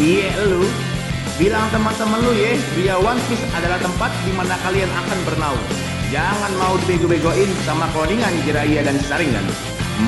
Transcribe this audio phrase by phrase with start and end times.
[0.00, 0.64] Iya lu.
[1.36, 5.66] Bilang teman-teman lu ya, Ria One Piece adalah tempat di mana kalian akan bernaung.
[6.08, 9.44] Jangan mau dibego-begoin sama codingan Jiraiya dan Saringan.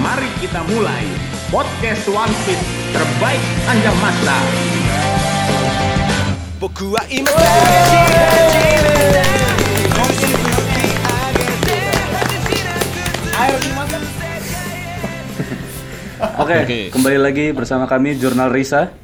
[0.00, 1.05] Mari kita mulai
[1.53, 4.37] podcast One Piece terbaik sepanjang masa.
[6.61, 7.25] 僕は今
[16.23, 16.79] Oke, Oke.
[16.95, 18.95] kembali lagi bersama kami Jurnal Risa.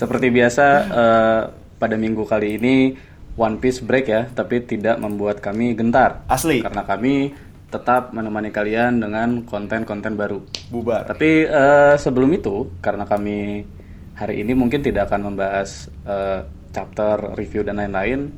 [0.00, 1.40] Seperti biasa eh,
[1.80, 2.92] pada minggu kali ini
[3.40, 6.28] One Piece break ya, tapi tidak membuat kami gentar.
[6.28, 6.60] Asli.
[6.60, 7.32] Karena kami
[7.72, 10.44] tetap menemani kalian dengan konten-konten baru.
[10.68, 11.08] bubar.
[11.08, 13.64] Tapi eh, sebelum itu, karena kami
[14.12, 16.44] hari ini mungkin tidak akan membahas eh,
[16.76, 18.28] chapter review dan lain-lain,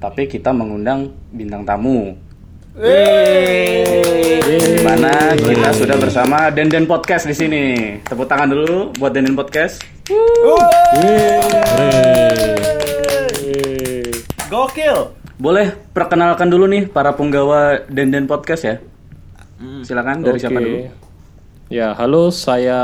[0.00, 2.16] tapi kita mengundang bintang tamu.
[2.76, 4.52] Di
[4.84, 7.64] mana kita sudah bersama Denden Podcast di sini.
[8.04, 9.80] Tepuk tangan dulu buat Denden Podcast.
[14.52, 14.96] Gokil.
[15.40, 18.76] Boleh perkenalkan dulu nih para penggawa Denden Podcast ya.
[19.80, 20.78] Silakan dari siapa dulu?
[21.72, 22.76] Ya, halo saya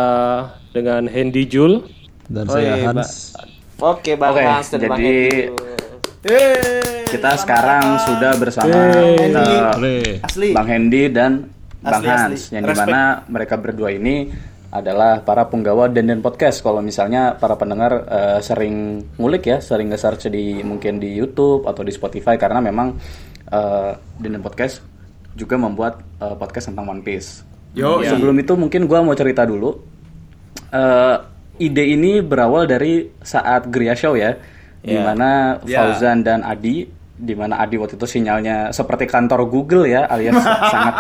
[0.73, 1.85] dengan Hendy Jul.
[2.33, 3.37] dan Oh, saya Hans.
[3.77, 5.53] Oke Bang Oke, Hans dan Bang jadi-
[6.23, 9.35] Kita sekarang sudah bersama Yeay.
[9.75, 9.99] Hore.
[10.23, 10.55] Asli.
[10.55, 11.51] Bang Hendy dan
[11.83, 12.55] Bang Hans asli.
[12.55, 12.87] yang Respect.
[12.87, 14.31] di mana mereka berdua ini
[14.71, 16.63] adalah para penggawa Denden Podcast.
[16.63, 21.83] Kalau misalnya para pendengar eh, sering ngulik ya, sering nge-search di mungkin di YouTube atau
[21.83, 22.95] di Spotify karena memang
[23.51, 24.79] eh, Denden Podcast
[25.35, 27.43] juga membuat eh, podcast tentang One Piece.
[27.75, 29.75] Yo, Sebelum itu mungkin gua mau cerita dulu.
[30.71, 31.17] Eh,
[31.67, 34.39] ide ini berawal dari saat Gria Show ya,
[34.83, 35.87] di mana Ya.
[35.87, 40.43] Fauzan dan Adi di mana Adi waktu itu sinyalnya seperti kantor Google ya alias
[40.75, 40.95] sangat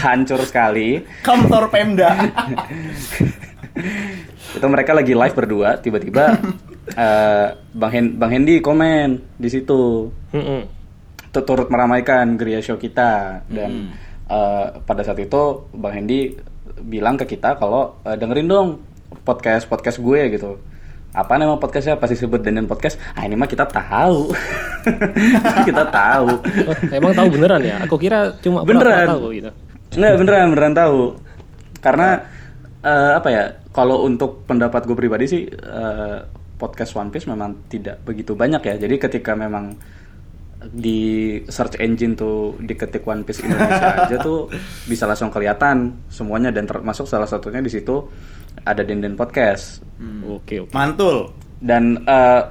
[0.00, 1.04] hancur sekali.
[1.20, 2.08] kantor Pemda.
[4.58, 6.34] Itu mereka lagi live berdua, tiba-tiba
[7.04, 7.46] eh,
[7.76, 10.08] Bang Hen Bang Hendy komen di situ.
[11.28, 13.92] Itu turut meramaikan Gria Show kita dan
[14.26, 16.32] eh, pada saat itu Bang Hendy
[16.80, 18.68] bilang ke kita kalau eh, dengerin dong
[19.22, 20.56] podcast podcast gue gitu.
[21.18, 21.98] Apa nama podcastnya?
[21.98, 22.94] Pasti sebut Denden Podcast.
[23.18, 24.30] Ah ini mah kita tahu,
[25.66, 26.30] kita tahu.
[26.70, 27.82] Oh, emang tahu beneran ya?
[27.82, 29.18] Aku kira cuma Beneran.
[29.18, 29.50] tahu gitu.
[29.98, 31.18] Nggak beneran beneran tahu.
[31.82, 32.22] Karena
[32.86, 33.50] eh, apa ya?
[33.74, 36.18] Kalau untuk pendapat gue pribadi sih eh,
[36.54, 38.74] podcast One Piece memang tidak begitu banyak ya.
[38.78, 39.74] Jadi ketika memang
[40.70, 44.46] di search engine tuh diketik One Piece Indonesia aja tuh
[44.86, 48.06] bisa langsung kelihatan semuanya dan termasuk salah satunya di situ
[48.64, 49.82] ada Denden Podcast.
[50.26, 50.74] Oke, oke.
[50.74, 51.30] Mantul.
[51.58, 52.42] Dan eh,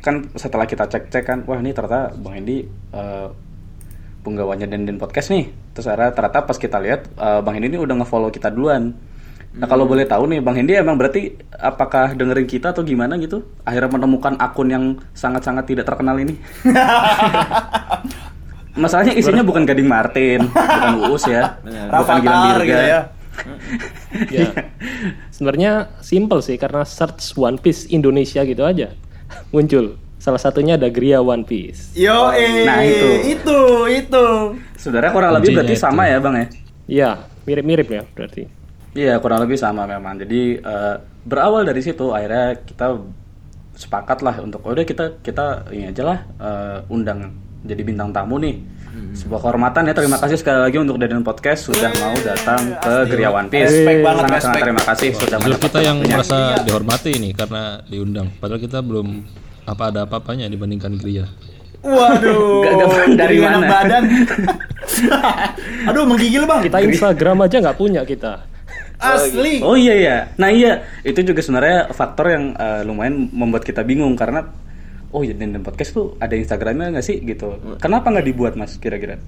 [0.00, 3.28] kan setelah kita cek-cek kan, wah ini ternyata Bang Hendy eh,
[4.20, 5.48] penggawanya Denden Podcast nih.
[5.72, 8.92] Terus akhirnya ternyata pas kita lihat eh, Bang Hendy ini udah nge-follow kita duluan.
[9.50, 13.42] Nah kalau boleh tahu nih Bang Hendy emang berarti apakah dengerin kita atau gimana gitu?
[13.66, 16.38] Akhirnya menemukan akun yang sangat-sangat tidak terkenal ini.
[18.78, 21.58] Masalahnya isinya bukan Gading Martin, bukan Uus ya,
[21.98, 22.62] bukan Gilang Dirga.
[22.62, 23.00] gitu ya.
[24.34, 24.50] Ya.
[25.30, 28.92] Sebenarnya simple sih karena search One Piece Indonesia gitu aja
[29.54, 29.96] muncul.
[30.20, 31.96] Salah satunya ada Gria One Piece.
[31.96, 33.08] Yo, eh, Nah, itu.
[33.24, 33.58] itu,
[33.88, 34.26] itu.
[34.76, 35.80] Sebenarnya kurang lebih berarti itu.
[35.80, 36.46] sama ya Bang ya?
[36.84, 37.10] Ya,
[37.48, 38.44] mirip-mirip ya berarti.
[38.92, 40.20] Iya kurang lebih sama memang.
[40.20, 43.00] Jadi eh, berawal dari situ akhirnya kita
[43.72, 47.32] sepakat lah untuk "Oh, udah kita kita ini aja lah eh, undang
[47.64, 48.60] jadi bintang tamu nih.
[49.12, 53.30] Sebuah kehormatan ya terima kasih sekali lagi untuk Deden Podcast sudah mau datang ke Geria
[53.30, 53.68] One Piece.
[53.68, 54.62] Respect banget, Sangat sangat respect.
[54.62, 56.14] terima kasih sudah Justru mendapat kita yang waktunya.
[56.14, 58.28] merasa dihormati ini karena diundang.
[58.34, 59.06] Padahal kita belum
[59.62, 61.26] apa ada apa-apanya dibandingkan Gria.
[61.80, 62.60] Waduh.
[62.64, 63.64] Gak- gak dari mana.
[63.64, 64.04] badan.
[65.88, 66.60] Aduh, menggigil bang.
[66.62, 68.44] Kita Instagram aja nggak punya kita.
[68.96, 69.64] Asli.
[69.64, 70.16] Oh iya iya.
[70.36, 74.44] Nah iya, itu juga sebenarnya faktor yang eh, lumayan membuat kita bingung karena
[75.10, 77.58] oh ya Denden Podcast tuh ada Instagramnya nggak sih gitu.
[77.82, 79.18] Kenapa nggak dibuat mas kira-kira?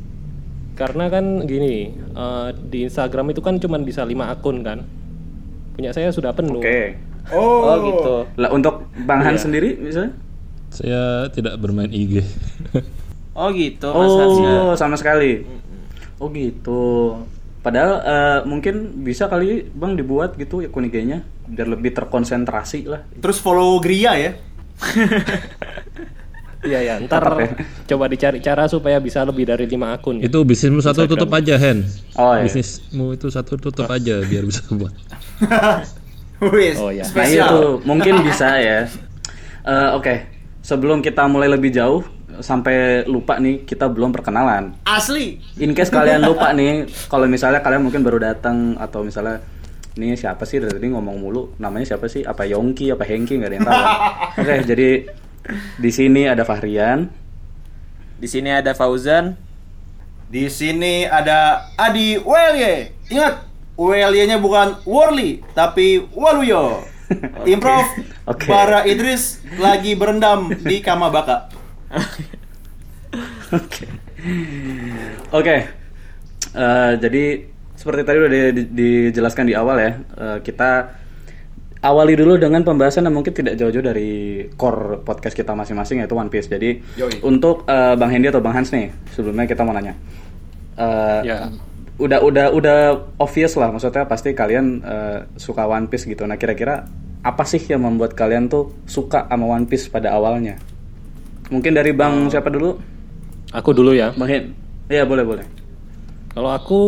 [0.72, 4.82] Karena kan gini, eh, di Instagram itu kan cuma bisa lima akun kan.
[5.76, 6.60] Punya saya sudah penuh.
[6.62, 6.96] Oke.
[7.30, 8.14] Oh, Oh gitu.
[8.40, 9.34] Lah untuk Bang Iya.
[9.34, 10.12] Han sendiri misalnya?
[10.72, 12.22] Saya tidak bermain IG.
[13.32, 14.60] Oh gitu Mas ya.
[14.60, 15.40] Oh, sama sekali.
[16.20, 17.16] Oh gitu.
[17.64, 23.08] Padahal eh, mungkin bisa kali Bang dibuat gitu akun IG-nya biar lebih terkonsentrasi lah.
[23.24, 24.36] Terus follow Gria ya.
[26.62, 27.50] Iya ya, ntar ya.
[27.90, 30.22] coba dicari cara supaya bisa lebih dari lima akun.
[30.22, 30.30] Ya.
[30.30, 31.82] itu bisnismu satu tutup aja, Hen.
[32.14, 32.46] Oh iya.
[32.46, 34.94] Bisnismu itu satu tutup aja biar bisa buat.
[36.54, 37.02] Wis, Oh, iya.
[37.02, 38.86] Nah itu mungkin bisa ya.
[39.62, 40.26] Eh, Oke,
[40.62, 42.06] sebelum kita mulai lebih jauh
[42.38, 44.74] sampai lupa nih kita belum perkenalan.
[44.86, 45.42] Asli.
[45.58, 49.42] In case kalian lupa nih, kalau misalnya kalian mungkin baru datang atau misalnya
[49.96, 53.50] ini siapa sih dari tadi ngomong mulu namanya siapa sih apa Yongki apa Hengki nggak
[53.50, 53.84] ada yang tahu
[54.40, 54.88] oke jadi
[55.82, 57.10] di sini ada Fahrian
[58.22, 59.34] Di sini ada Fauzan.
[60.30, 62.94] Di sini ada Adi Welye.
[63.10, 66.86] Ingat, Welye-nya bukan Worley, tapi Waluyo.
[67.50, 67.82] Improv,
[68.30, 68.46] Oke.
[68.46, 71.50] Bara Idris lagi berendam di Kamabaka.
[73.58, 73.90] Oke.
[75.34, 75.56] Oke.
[76.54, 77.51] Eh, jadi
[77.82, 78.66] seperti tadi udah di- di-
[79.10, 80.70] dijelaskan di awal ya, eh, kita
[81.82, 84.10] awali dulu dengan pembahasan yang mungkin tidak jauh-jauh dari
[84.54, 86.46] core podcast kita masing-masing yaitu One Piece.
[86.46, 87.18] Jadi Yoi.
[87.20, 89.98] untuk eh, Bang Hendy atau Bang Hans nih, sebelumnya kita mau nanya.
[90.78, 91.50] Eh, Ya.
[91.98, 92.78] Udah udah udah
[93.18, 96.22] obvious lah, maksudnya pasti kalian eh, suka One Piece gitu.
[96.22, 96.86] Nah kira-kira
[97.22, 100.54] apa sih yang membuat kalian tuh suka sama One Piece pada awalnya?
[101.50, 102.78] Mungkin dari Bang siapa dulu?
[103.52, 104.14] Aku dulu ya.
[104.14, 104.44] Bang Hen.
[104.86, 105.46] Iya boleh boleh.
[106.32, 106.80] Kalau aku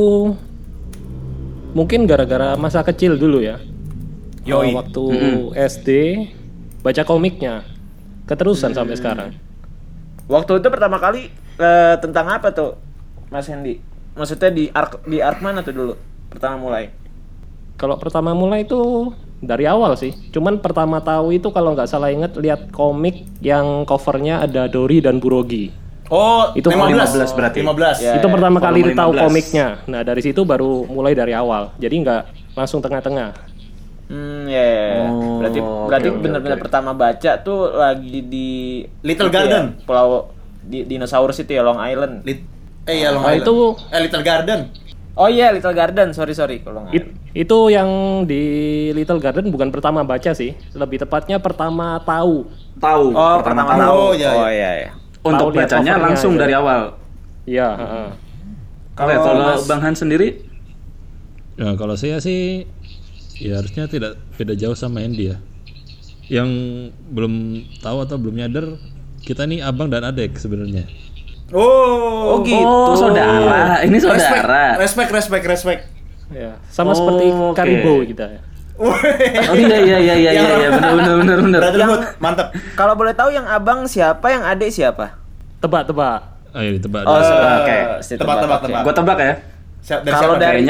[1.74, 3.58] mungkin gara-gara masa kecil dulu ya.
[4.46, 4.72] Yoi.
[4.72, 5.04] Waktu
[5.58, 5.88] SD
[6.80, 7.66] baca komiknya
[8.30, 9.30] keterusan sampai sekarang.
[10.30, 11.28] Waktu itu pertama kali
[11.60, 12.80] eh, tentang apa tuh,
[13.28, 13.82] Mas Hendy?
[14.14, 15.94] Maksudnya di arc di arc mana tuh dulu?
[16.30, 16.94] Pertama mulai.
[17.74, 19.10] Kalau pertama mulai itu
[19.42, 20.14] dari awal sih.
[20.30, 25.18] Cuman pertama tahu itu kalau nggak salah inget lihat komik yang covernya ada Dori dan
[25.18, 25.83] Burogi.
[26.06, 27.58] Oh, Itu 15, 15 berarti.
[27.60, 27.96] 15.
[27.98, 29.24] Ya, itu pertama volume kali tahu 15.
[29.24, 29.66] komiknya.
[29.86, 31.72] Nah dari situ baru mulai dari awal.
[31.76, 32.22] Jadi nggak
[32.52, 33.32] langsung tengah-tengah.
[34.04, 34.60] Hmm, ya.
[34.60, 35.04] ya, ya.
[35.08, 36.64] Oh, berarti oke, berarti oke, benar-benar oke.
[36.68, 38.48] pertama baca tuh lagi di
[39.00, 39.64] Little ya, Garden.
[39.80, 40.28] Pulau
[40.60, 42.20] di dinosaurus itu ya Long Island.
[42.20, 42.44] Lit-
[42.84, 43.42] eh ya Long Oh, Island.
[43.42, 44.60] itu- eh Little Garden.
[45.14, 46.92] Oh iya Little Garden, sorry sorry kalau nggak.
[46.92, 47.88] It- itu yang
[48.22, 48.42] di
[48.92, 50.52] Little Garden bukan pertama baca sih.
[50.70, 52.44] Lebih tepatnya pertama tahu.
[52.76, 53.06] Tahu.
[53.10, 53.80] Oh pertama, tahu.
[53.80, 53.96] tahu.
[53.96, 54.52] Oh, iya, Oh iya.
[54.52, 54.90] iya iya.
[55.24, 56.40] Untuk bacanya langsung aja.
[56.40, 56.80] dari awal.
[57.44, 57.68] Iya.
[57.74, 58.08] heeh.
[58.94, 60.28] Oke, Kalau kalau Mas- Bang Han sendiri
[61.54, 62.66] Nah, kalau saya sih
[63.36, 65.38] ya harusnya tidak beda jauh sama Andy ya.
[66.26, 66.50] Yang
[67.06, 67.34] belum
[67.78, 68.74] tahu atau belum nyadar
[69.20, 70.84] kita nih abang dan adik sebenarnya.
[71.50, 72.58] Oh, Oh gitu.
[72.58, 73.78] Oh, saudara.
[73.80, 74.64] Ini Respect, saudara.
[74.76, 75.80] respect, respect, respect.
[76.28, 77.54] Ya, sama Oh, seperti oke.
[77.54, 78.40] Karibo kita ya.
[78.76, 78.90] Oh
[79.54, 81.60] iya iya iya iya iya iya benar benar benar benar.
[82.18, 82.46] Mantap.
[82.74, 85.14] Kalau boleh tahu yang abang siapa, yang adik siapa?
[85.58, 86.20] Tebak-tebak.
[86.52, 87.02] Ayo ditebak.
[87.02, 87.22] Oh, dulu.
[87.24, 87.76] se- oke.
[87.98, 88.80] mesti Tebak, tebak, tebak.
[88.82, 89.34] Gua tebak ya.
[90.04, 90.34] Kalau siapa?
[90.36, 90.62] dari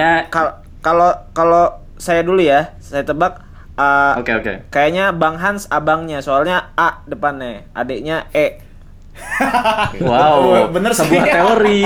[0.81, 1.65] kalau kalau
[1.95, 3.41] saya dulu ya, saya tebak
[3.75, 4.53] uh, Oke oke.
[4.69, 8.61] Kayaknya Bang Hans abangnya, soalnya A depannya, adiknya E.
[9.99, 11.07] Wow, bener sih.
[11.07, 11.81] sebuah teori.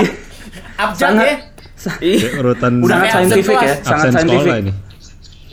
[0.75, 1.37] Abjad Sangat ya.
[2.03, 4.53] Ih, Kayak urutan Udah sangat kayak absen saintifik ya, sangat saintifik.
[4.59, 4.71] ini.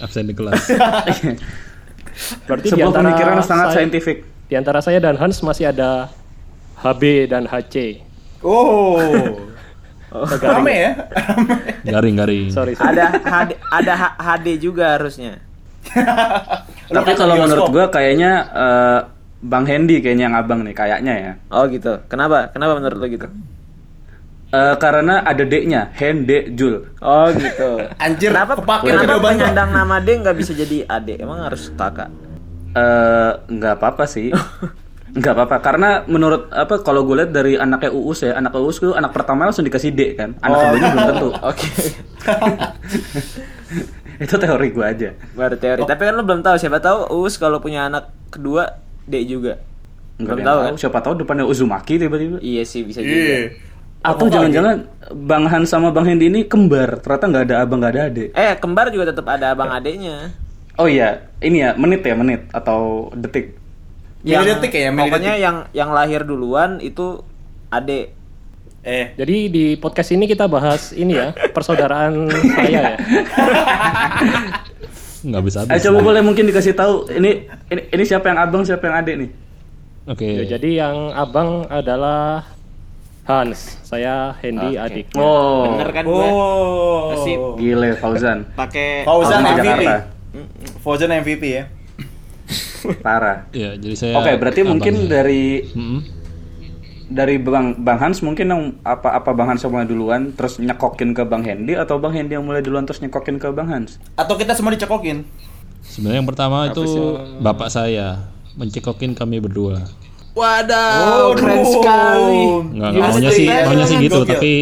[0.00, 0.60] Absen di kelas.
[2.48, 4.18] Berarti Sebuah di pemikiran sangat saya- saintifik.
[4.46, 6.08] Di antara saya dan Hans masih ada
[6.80, 8.00] HB dan HC.
[8.46, 9.00] Oh.
[10.40, 10.90] Rame ya?
[11.92, 12.48] Garing-garing.
[12.48, 12.94] Sorry, sorry.
[12.96, 15.42] ada HD, ada HD juga harusnya.
[16.88, 19.00] Tapi kalau menurut gua kayaknya eh,
[19.44, 21.32] Bang Hendy kayaknya yang abang nih kayaknya ya.
[21.52, 22.00] Oh gitu.
[22.08, 22.48] Kenapa?
[22.54, 23.28] Kenapa menurut lo gitu?
[24.56, 26.80] Eh, karena ada D-nya, Hende Jul.
[26.98, 27.76] Oh gitu.
[28.04, 29.36] Anjir, kenapa kepake kenapa jawabannya.
[29.42, 31.20] penyandang nama D nggak bisa jadi ade?
[31.20, 32.08] Emang harus kakak?
[32.72, 34.32] Eh, nggak apa-apa sih.
[35.06, 38.92] Nggak apa-apa karena menurut apa kalau gue lihat dari anaknya Uus ya, anak Uus itu
[38.92, 40.36] anak pertama langsung dikasih D kan.
[40.38, 41.28] Anak keduanya belum tentu.
[41.48, 41.68] Oke.
[44.16, 45.10] Itu teori gue aja.
[45.32, 45.80] Baru teori.
[45.82, 46.56] Tapi kan lo belum tahu.
[46.56, 49.56] Siapa tahu Uus kalau punya anak kedua D juga.
[50.16, 50.66] Nggak Belum tahu kan?
[50.66, 50.76] tahu.
[50.76, 52.36] Siapa tahu depannya Uzumaki tiba-tiba.
[52.38, 53.08] Iya sih bisa Iya.
[53.08, 53.36] juga.
[54.06, 54.76] Atau jangan-jangan
[55.26, 57.02] Bang Han sama Bang Hendy ini kembar.
[57.02, 58.28] Ternyata nggak ada abang nggak ada adik.
[58.32, 60.30] Eh kembar juga tetap ada abang adeknya.
[60.76, 63.56] Oh iya, ini ya menit ya menit atau detik.
[64.20, 65.10] Milidetik ya, milidetik.
[65.10, 67.22] Pokoknya yang yang lahir duluan itu
[67.68, 68.12] adek.
[68.86, 72.82] Eh, Jadi di podcast ini kita bahas ini ya, persaudaraan saya ya.
[75.26, 75.82] Nggak bisa Ayo habis.
[75.82, 79.30] coba boleh mungkin dikasih tahu ini ini, ini siapa yang abang siapa yang adik nih?
[80.06, 80.28] Oke.
[80.38, 82.46] Ya, jadi yang abang adalah
[83.26, 85.10] Hans, saya Hendy adik.
[85.12, 86.26] Oh, Bener kan gue?
[86.26, 87.10] oh.
[87.10, 87.40] Nasib.
[87.58, 88.46] gile Fauzan.
[88.54, 89.82] Pakai Fauzan Abang MVP.
[90.78, 91.64] Fauzan MVP ya.
[93.02, 93.50] Parah.
[93.50, 95.10] Ya, jadi saya Oke, berarti mungkin abangnya.
[95.10, 96.00] dari Mm-mm.
[97.06, 101.10] dari Bang Bang Hans mungkin yang apa apa Bang Hans yang mulai duluan terus nyekokin
[101.10, 103.98] ke Bang Hendy atau Bang Hendy yang mulai duluan terus nyekokin ke Bang Hans?
[104.14, 105.26] Atau kita semua dicekokin.
[105.82, 106.82] Sebenarnya yang pertama itu
[107.40, 108.22] bapak saya
[108.54, 109.82] mencekokin kami berdua.
[110.36, 112.40] Waduh, keren sekali.
[112.44, 114.28] Nggak, nggak Gimana maunya sih, maunya sih gitu, Gokil.
[114.28, 114.52] tapi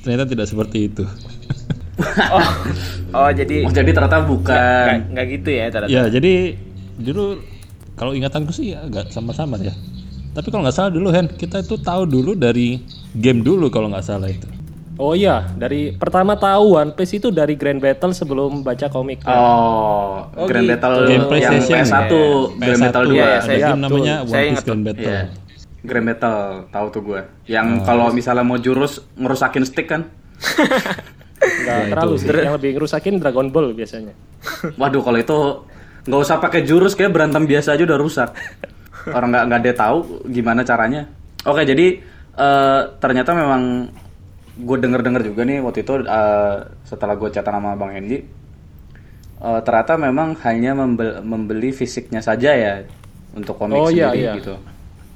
[0.00, 1.04] ternyata tidak seperti itu.
[3.10, 5.12] Oh jadi Oh, jadi ternyata bukan.
[5.12, 5.90] nggak gitu ya ternyata.
[5.90, 6.54] ya, jadi
[6.96, 7.42] dulu
[7.92, 9.74] kalau ingatanku sih agak sama-sama ya.
[10.32, 12.78] Tapi kalau nggak salah dulu Hen, kita itu tahu dulu dari
[13.12, 14.46] game dulu kalau nggak salah itu.
[14.98, 19.22] Oh iya, dari pertama tahu One Piece itu dari Grand Battle sebelum baca komik.
[19.24, 21.78] Oh, Grand Battle Game yang PlayStation.
[21.78, 22.12] PS1,
[22.58, 23.14] Grand Battle 2.
[23.14, 24.14] Iya, ada saya- game namanya.
[24.18, 24.82] One Saya Piece ingat Grand.
[24.82, 25.06] Battle.
[25.06, 25.22] Iya.
[25.78, 26.38] Grand Battle,
[26.68, 27.20] tahu tuh gue.
[27.46, 30.10] Yang kalau misalnya mau jurus ngerusakin stick kan.
[31.38, 32.26] Nggak terlalu sih.
[32.28, 34.14] Yang lebih ngerusakin Dragon Ball biasanya.
[34.74, 35.38] Waduh, kalau itu
[36.10, 38.34] nggak usah pakai jurus kayak berantem biasa aja udah rusak.
[39.06, 41.06] Orang nggak nggak ada tahu gimana caranya.
[41.46, 42.02] Oke, jadi
[42.34, 43.94] eh, ternyata memang
[44.58, 48.18] gue denger denger juga nih waktu itu eh, setelah gue chatan sama bang Hendy,
[49.38, 52.74] eh, ternyata memang hanya membel- membeli fisiknya saja ya
[53.32, 54.32] untuk komik Oh, iya, sendiri iya.
[54.36, 54.54] gitu.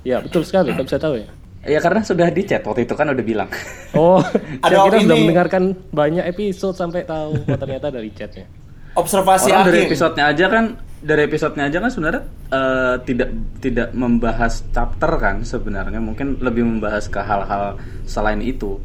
[0.02, 1.28] Ya betul sekali, kok bisa tahu ya.
[1.62, 3.50] Ya karena sudah di chat waktu itu kan udah bilang.
[3.92, 4.18] Oh,
[4.64, 7.36] Ada saya kira sudah ini- mendengarkan banyak episode sampai tahu.
[7.38, 8.46] Oh, ternyata dari chatnya.
[8.92, 10.64] Observasi Orang dari episodenya aja kan
[11.00, 17.08] dari episodenya aja kan sebenarnya eh, tidak tidak membahas chapter kan sebenarnya mungkin lebih membahas
[17.08, 18.76] ke hal-hal selain itu.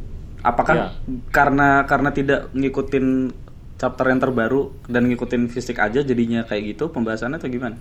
[0.47, 0.87] Apakah Ya.
[1.29, 3.35] karena karena tidak ngikutin
[3.75, 7.75] chapter yang terbaru dan ngikutin fisik aja jadinya kayak gitu pembahasannya atau gimana?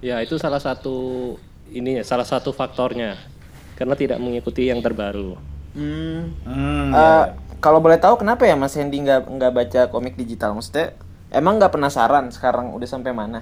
[0.00, 1.34] Ya itu salah satu
[1.68, 3.16] ininya, salah satu faktornya.
[3.74, 5.40] Karena tidak mengikuti yang terbaru.
[5.72, 6.36] Hmm.
[6.44, 7.24] Hmm, Eh,
[7.58, 10.52] kalau boleh tahu kenapa ya Mas Hendy nggak nggak baca komik digital?
[10.52, 10.92] Maksudnya
[11.32, 13.40] emang nggak penasaran sekarang udah sampai mana?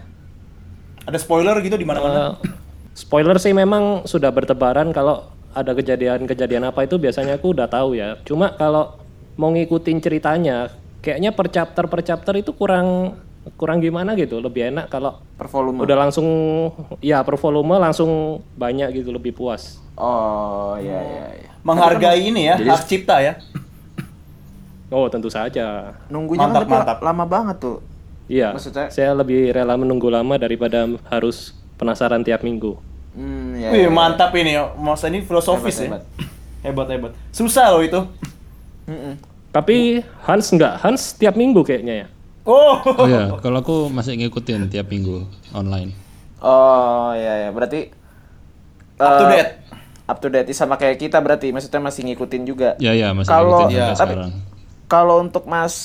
[1.04, 2.38] Ada spoiler gitu di mana-mana.
[2.38, 2.54] Eh,
[2.94, 5.26] spoiler sih memang sudah bertebaran kalau
[5.58, 8.14] ada kejadian-kejadian apa itu biasanya aku udah tahu ya.
[8.22, 8.94] Cuma kalau
[9.34, 13.18] mau ngikutin ceritanya, kayaknya per chapter per chapter itu kurang
[13.54, 14.38] kurang gimana gitu.
[14.38, 15.82] Lebih enak kalau Per volume.
[15.82, 16.26] udah langsung
[16.98, 18.10] ya per volume langsung
[18.54, 19.78] banyak gitu lebih puas.
[19.94, 21.50] Oh iya iya iya.
[21.60, 23.34] Menghargai ini ya, hak cipta ya.
[24.88, 25.92] Oh tentu saja.
[26.08, 26.98] Nunggunya Mantap, kan mantap.
[27.02, 27.78] lama banget tuh.
[28.24, 28.52] Iya.
[28.52, 32.76] Maksudnya- Saya lebih rela menunggu lama daripada harus penasaran tiap minggu.
[33.58, 33.90] Hmm, ya, Wih, ya, ya.
[33.90, 34.54] mantap ini.
[34.78, 36.70] Mas ini filosofis Hebat, ya.
[36.70, 37.12] Hebat, hebat.
[37.34, 37.98] Susah loh itu.
[38.86, 39.18] Mm-mm.
[39.50, 42.06] Tapi Hans enggak, Hans tiap minggu kayaknya ya.
[42.46, 42.78] Oh.
[42.78, 45.92] Oh ya, kalau aku masih ngikutin tiap minggu online.
[46.38, 47.90] Oh iya ya, berarti
[48.96, 49.50] Up to eh, date.
[50.06, 52.78] Up to date sama kayak kita berarti, maksudnya masih ngikutin juga.
[52.78, 54.32] Ya ya masih Kalau- ngikutin ya, tapi- sekarang.
[54.88, 55.76] Kalau untuk Mas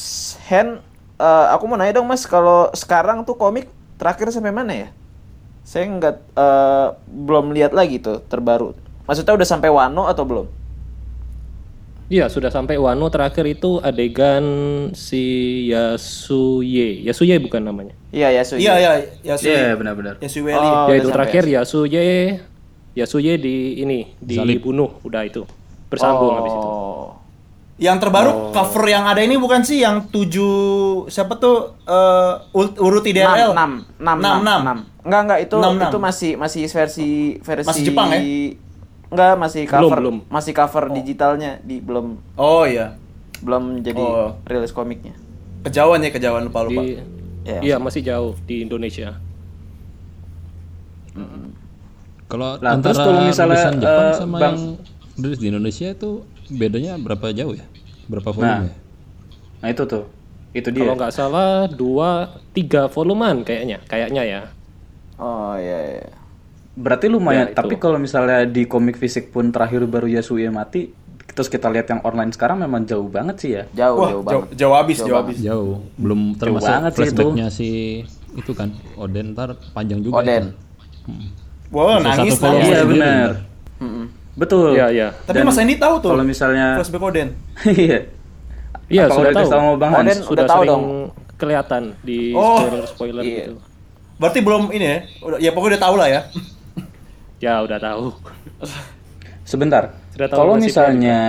[0.48, 0.80] Hen,
[1.18, 4.90] eh, aku mau nanya dong Mas, kalau sekarang tuh komik terakhir sampai mana ya?
[5.64, 8.76] Saya nggak eh, belum lihat lagi tuh terbaru.
[9.08, 10.48] Maksudnya udah sampai Wano atau belum?
[12.12, 14.44] Iya, sudah sampai Wano terakhir itu adegan
[14.92, 15.24] si
[15.72, 17.02] Yasuye.
[17.08, 17.96] Yasuye bukan namanya.
[18.12, 18.68] Iya ya, Suyi.
[18.68, 18.92] Iya, iya,
[19.24, 20.20] ya Iya, benar-benar.
[20.20, 20.62] Ya Suweli.
[20.62, 22.44] Oh, ya itu terakhir Yasuye
[22.94, 25.48] Yasuye di ini dibunuh udah itu.
[25.90, 26.70] Bersambung habis itu.
[27.74, 27.82] Oh.
[27.82, 30.54] Yang terbaru cover yang ada ini bukan sih yang tujuh
[31.08, 33.52] siapa tuh eh ul- urut IDRL?
[33.52, 34.60] Enam, enam, enam, Enam, enam.
[34.62, 34.78] enam.
[35.04, 35.84] Enggak, enggak, itu Enam, enam.
[35.84, 38.22] itu masih masih versi versi Masih Jepang ya?
[39.10, 40.18] Enggak, masih Belum, cover belum.
[40.28, 42.94] masih cover digitalnya di belum Oh iya.
[43.40, 44.38] belum jadi Oh.
[44.44, 45.18] rilis komiknya.
[45.64, 46.80] Kejauhan ya, kejauhan lupa lupa.
[46.80, 47.02] Di
[47.44, 47.60] Ya.
[47.60, 49.20] Iya, masih jauh di Indonesia.
[52.26, 54.60] Kalau Lah, terus antara kalau misalnya, tulisan Jepang eh, sama Bang- yang
[55.20, 56.12] rilis di Indonesia itu
[56.48, 57.66] bedanya berapa jauh ya?
[58.06, 58.66] Berapa Nah, volume?
[58.66, 58.74] ya?
[59.60, 60.04] nah itu tuh.
[60.52, 60.84] Itu dia.
[60.84, 62.10] Kalau nggak salah dua
[62.52, 64.42] tiga voluman kayaknya, kayaknya ya.
[65.16, 66.08] Oh iya iya.
[66.74, 67.48] Berarti lumayan.
[67.48, 67.58] Ya, itu.
[67.58, 70.90] Tapi kalau misalnya di komik fisik pun terakhir baru Yasuye mati,
[71.28, 73.64] terus kita lihat yang online sekarang memang jauh banget sih ya.
[73.72, 74.48] Jauh Wah, jauh jauh, banget.
[74.54, 75.26] jauh habis, Jauh jauh banget.
[75.30, 75.38] habis.
[75.42, 77.14] Jauh, belum termasuk banget sih itu.
[77.14, 77.70] flashbacknya si
[78.34, 80.44] itu kan Oden ntar panjang juga Oden.
[80.44, 80.52] itu.
[81.70, 82.66] Wah, Bisa nangis, nangis.
[82.68, 83.30] Iya benar.
[83.80, 84.06] Mm-mm.
[84.34, 84.74] Betul.
[84.74, 85.08] Iya, iya.
[85.14, 86.10] Tapi Dan Mas Andi tahu tuh.
[86.14, 87.30] Kalau misalnya Flashback Oden.
[87.70, 88.00] Iya.
[88.92, 89.50] Iya, sudah udah tahu.
[89.50, 90.02] sama Bang Hans?
[90.04, 90.84] Oden Sudah udah tahu dong.
[91.34, 93.36] kelihatan di Oh, spoiler-spoiler iya.
[93.46, 93.54] gitu.
[94.18, 94.98] Berarti belum ini ya.
[95.22, 96.22] Udah, ya pokoknya udah tahu lah ya.
[97.40, 98.04] Ya, udah tahu.
[99.44, 99.84] Sebentar.
[100.14, 101.20] Sudah tahu Kalau nasibnya misalnya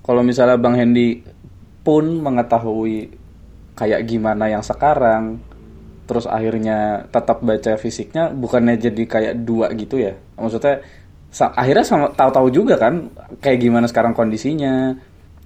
[0.00, 1.20] kalau misalnya Bang Hendy
[1.82, 3.10] pun mengetahui
[3.74, 5.42] kayak gimana yang sekarang
[6.06, 10.14] terus akhirnya tetap baca fisiknya bukannya jadi kayak dua gitu ya.
[10.38, 10.80] Maksudnya
[11.36, 14.96] akhirnya sama tahu-tahu juga kan kayak gimana sekarang kondisinya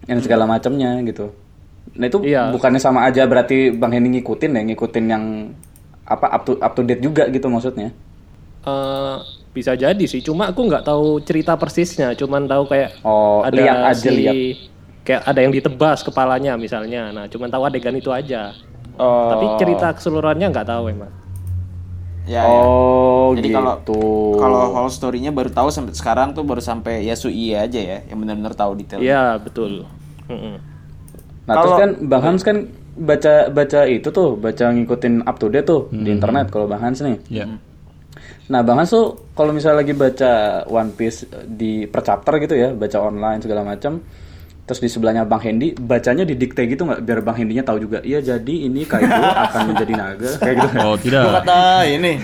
[0.02, 1.34] dan segala macamnya gitu.
[1.92, 2.54] Nah itu Iya.
[2.54, 5.24] bukannya sama aja berarti Bang Hendy ngikutin ya, ngikutin yang
[6.04, 7.90] apa up to up to date juga gitu maksudnya.
[8.60, 9.16] Eh,
[9.50, 13.76] bisa jadi sih, cuma aku nggak tahu cerita persisnya, cuman tahu kayak Oh, ada lihat
[13.88, 14.34] aja, si- lihat.
[15.02, 17.10] kayak ada yang ditebas kepalanya misalnya.
[17.10, 18.54] Nah, cuman tahu adegan itu aja.
[18.94, 19.32] Oh.
[19.32, 21.10] Tapi cerita keseluruhannya nggak tahu emang.
[22.30, 22.62] Ya, ya.
[22.62, 23.58] Oh Jadi gitu.
[23.58, 23.74] kalau
[24.38, 28.54] kalau whole story-nya baru tahu sampai sekarang tuh baru sampai Yasui aja ya, yang benar-benar
[28.54, 29.02] tahu detail.
[29.02, 29.82] Iya, betul.
[30.30, 30.54] Mm-mm.
[31.50, 32.56] Nah terus Kalau- kan Bang Hans kan
[32.94, 37.02] baca baca itu tuh baca ngikutin up to date tuh di internet kalau Bang Hans
[37.02, 37.18] nih.
[37.26, 37.50] Ya.
[38.46, 42.70] Nah Bang Hans tuh kalau misalnya lagi baca One Piece di per chapter gitu ya
[42.70, 43.98] baca online segala macam.
[44.70, 47.98] Terus di sebelahnya Bang Hendy bacanya di dikte gitu nggak biar Bang Hendinya tahu juga
[48.00, 49.10] iya jadi ini Kaido
[49.50, 52.22] akan menjadi naga kayak gitu Oh tidak, kata ini.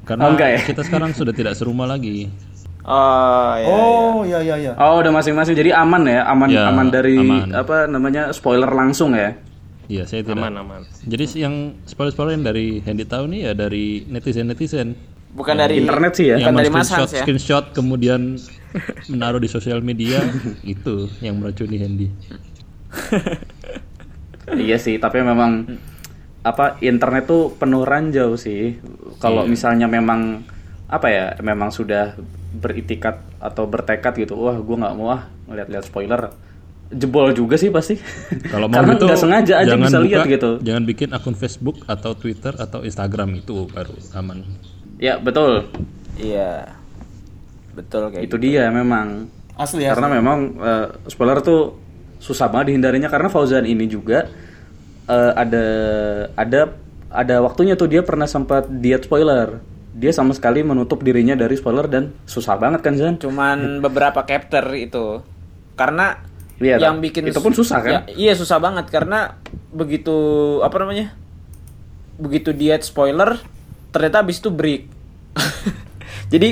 [0.00, 0.60] karena Oh, enggak ya?
[0.64, 2.32] kita sekarang sudah tidak serumah lagi.
[2.80, 3.66] Oh, ya.
[3.66, 4.72] Oh, iya iya iya.
[4.74, 7.52] oh udah masing-masing jadi aman ya aman Ya, aman dari aman.
[7.52, 9.36] apa namanya spoiler langsung ya
[9.84, 10.40] Iya, saya tidak.
[10.40, 10.80] Aman aman.
[11.04, 14.96] Jadi yang spoiler-spoiler yang dari Handy tahu nih ya dari netizen-netizen.
[15.36, 17.20] Bukan dari internet sih ya Bukan Yang dari Mas screenshot, ya.
[17.20, 18.20] screenshot kemudian
[19.06, 20.18] menaruh di sosial media
[20.74, 22.08] itu yang meracuni Handy.
[24.54, 25.78] iya sih tapi memang
[26.44, 28.76] apa internet tuh penuh ranjau sih
[29.16, 30.44] kalau misalnya memang
[30.84, 32.12] apa ya memang sudah
[32.54, 36.28] beritikat atau bertekad gitu wah gue nggak mau ah ngeliat-liat spoiler
[36.92, 37.96] jebol juga sih pasti
[38.52, 41.76] Kalau mau karena nggak sengaja aja jangan bisa buka, lihat gitu Jangan bikin akun Facebook
[41.88, 44.44] atau Twitter atau Instagram itu baru aman.
[45.00, 45.66] ya betul
[46.14, 46.70] Iya.
[47.74, 49.26] Betul kayak itu dia memang
[49.58, 49.94] Asli ya.
[49.94, 51.78] karena memang eh, spoiler tuh
[52.22, 54.30] susah banget dihindarinya karena Fauzan ini juga
[55.10, 55.66] eh, ada
[56.38, 56.60] ada
[57.14, 59.62] ada waktunya tuh dia pernah sempat diet spoiler
[59.94, 64.66] dia sama sekali menutup dirinya dari spoiler dan susah banget kan Zan Cuman beberapa chapter
[64.74, 65.22] itu.
[65.78, 66.18] Karena
[66.54, 67.10] Iya, yang tak.
[67.10, 67.90] bikin Itu pun susah, kan?
[67.90, 69.38] Ya, iya susah banget karena
[69.74, 70.14] begitu
[70.62, 71.14] apa namanya?
[72.18, 73.38] Begitu diet spoiler
[73.90, 74.86] ternyata habis itu break.
[76.28, 76.48] Jadi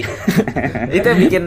[0.96, 1.44] itu yang bikin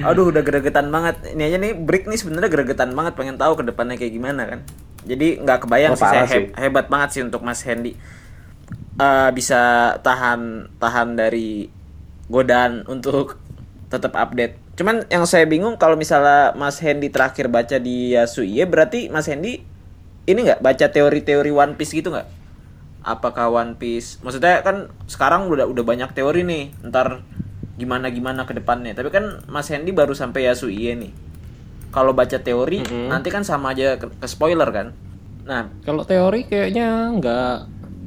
[0.00, 1.16] aduh udah gregetan banget.
[1.30, 4.60] Ini aja nih break nih sebenarnya gregetan banget pengen tahu ke depannya kayak gimana kan.
[5.04, 6.48] Jadi nggak kebayang Oh, sih saya sih.
[6.48, 7.94] heb- hebat banget sih untuk Mas Hendy.
[8.94, 9.60] Eh, bisa
[10.00, 11.68] tahan tahan dari
[12.26, 13.36] godaan untuk
[13.86, 14.56] tetap update.
[14.74, 19.62] Cuman yang saya bingung kalau misalnya Mas Hendy terakhir baca di Yasuie berarti Mas Hendy
[20.24, 22.26] ini nggak baca teori-teori One Piece gitu nggak?
[23.04, 24.18] Apakah One Piece?
[24.18, 26.72] Maksudnya kan sekarang udah udah banyak teori nih.
[26.82, 27.20] Ntar
[27.74, 28.94] gimana gimana ke depannya.
[28.94, 31.12] Tapi kan Mas Hendy baru sampai Yasuie nih.
[31.90, 34.90] Kalau baca teori nanti kan sama aja ke, ke spoiler kan.
[35.44, 37.56] Nah, Kalau teori kayaknya nggak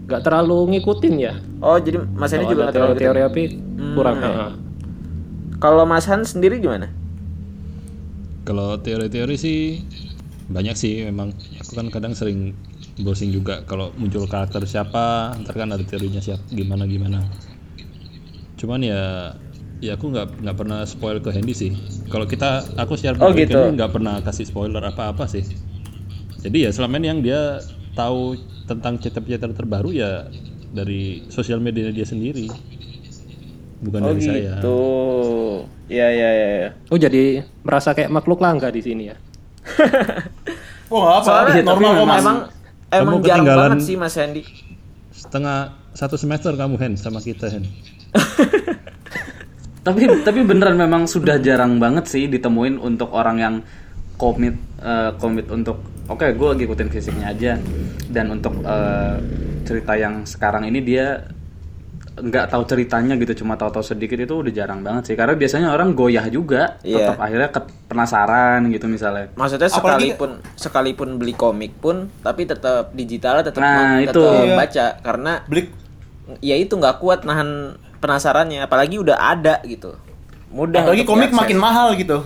[0.08, 1.36] nggak terlalu ngikutin ya.
[1.60, 3.44] oh jadi Mas Hendy juga ada nggak terlalu teori-teori api
[3.96, 4.18] kurang.
[4.24, 4.52] heeh.
[5.58, 6.88] Kalau Mas Han sendiri gimana?
[8.48, 9.84] Kalau teori-teori sih
[10.48, 11.36] banyak sih memang.
[11.60, 12.56] Aku kan kadang sering
[12.98, 17.20] browsing juga kalau muncul karakter siapa, ntar kan ada teorinya siapa gimana gimana.
[18.58, 19.34] Cuman ya
[19.80, 21.72] ya aku nggak nggak pernah spoil ke Handy sih.
[22.08, 23.58] Kalau kita aku share Oh, gitu.
[23.70, 25.46] Nggak pernah kasih spoiler apa-apa sih.
[26.38, 27.62] Jadi ya selama ini yang dia
[27.94, 30.30] tahu tentang chapter-chapter terbaru ya
[30.70, 32.48] dari sosial media dia sendiri.
[33.78, 34.54] Bukan Oh dari saya.
[34.58, 34.80] gitu.
[35.88, 36.70] Ya ya ya.
[36.88, 39.16] Oh jadi merasa kayak makhluk langka di sini ya.
[40.88, 41.20] Oh, apa.
[41.20, 42.18] Soalnya normal kok Mas.
[42.18, 42.38] emang
[42.90, 44.44] emang Kamu jarang ketinggalan- banget sih Mas Hendy.
[45.12, 45.58] Setengah
[45.92, 47.68] satu semester kamu Hen sama kita Hen.
[49.88, 53.56] tapi tapi beneran memang sudah jarang banget sih ditemuin untuk orang yang
[54.16, 57.54] komit eh, komit untuk oke gue ngikutin fisiknya aja
[58.08, 59.16] dan untuk eh,
[59.64, 61.24] cerita yang sekarang ini dia
[62.18, 65.94] nggak tahu ceritanya gitu cuma tahu-tahu sedikit itu udah jarang banget sih karena biasanya orang
[65.94, 67.14] goyah juga Iya.
[67.14, 72.90] tetap akhirnya ke- penasaran gitu misalnya Maksudnya Apalagi- sekalipun sekalipun beli komik pun tapi tetap
[72.92, 74.24] digitalnya tetap Nah, tetap itu.
[74.26, 74.56] Iya.
[74.58, 75.64] baca karena Beli
[76.42, 80.00] ya itu nggak kuat nahan penasarannya apalagi udah ada gitu.
[80.48, 80.80] Mudah.
[80.80, 81.42] apalagi untuk komik diakses.
[81.44, 82.18] makin mahal gitu.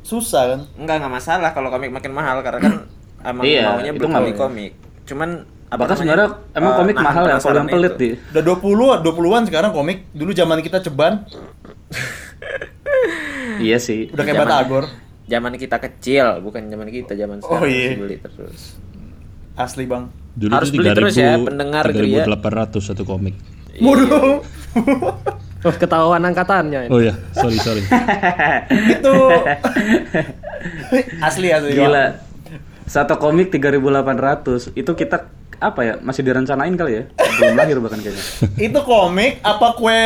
[0.00, 0.60] Susah kan?
[0.76, 2.74] Enggak nggak masalah kalau komik makin mahal karena kan
[3.28, 4.72] emang Iya, maunya itu beli nggak- komik-komik.
[5.04, 5.28] Cuman
[5.64, 9.42] apa bahkan sebenarnya emang eh, komik mahal ya kalau yang pelit di Udah 20 20-an
[9.44, 9.98] sekarang komik.
[10.14, 11.24] Dulu zaman kita ceban
[13.60, 14.84] iya sih udah kayak Zaman- Batagor.
[15.24, 17.88] Zaman kita kecil, bukan zaman kita, zaman Oh, sekarang iya.
[17.88, 18.76] masih beli terus.
[19.56, 20.12] Asli, Bang.
[20.36, 22.28] Dulu Harus beli terus ya, 3.000 pendengar Gria.
[22.28, 23.32] 3.800 satu komik.
[23.80, 24.44] Waduh.
[25.60, 26.86] Oh ketahuan angkatannya.
[26.86, 26.90] ini.
[26.90, 27.80] Oh ya, sorry sorry.
[28.94, 29.14] itu
[31.26, 31.72] asli asli.
[31.72, 32.20] Gila.
[32.84, 35.24] Satu komik 3.800 itu kita
[35.56, 37.02] apa ya masih direncanain kali ya
[37.38, 38.24] belum lahir bahkan kayaknya
[38.68, 40.04] Itu komik apa kue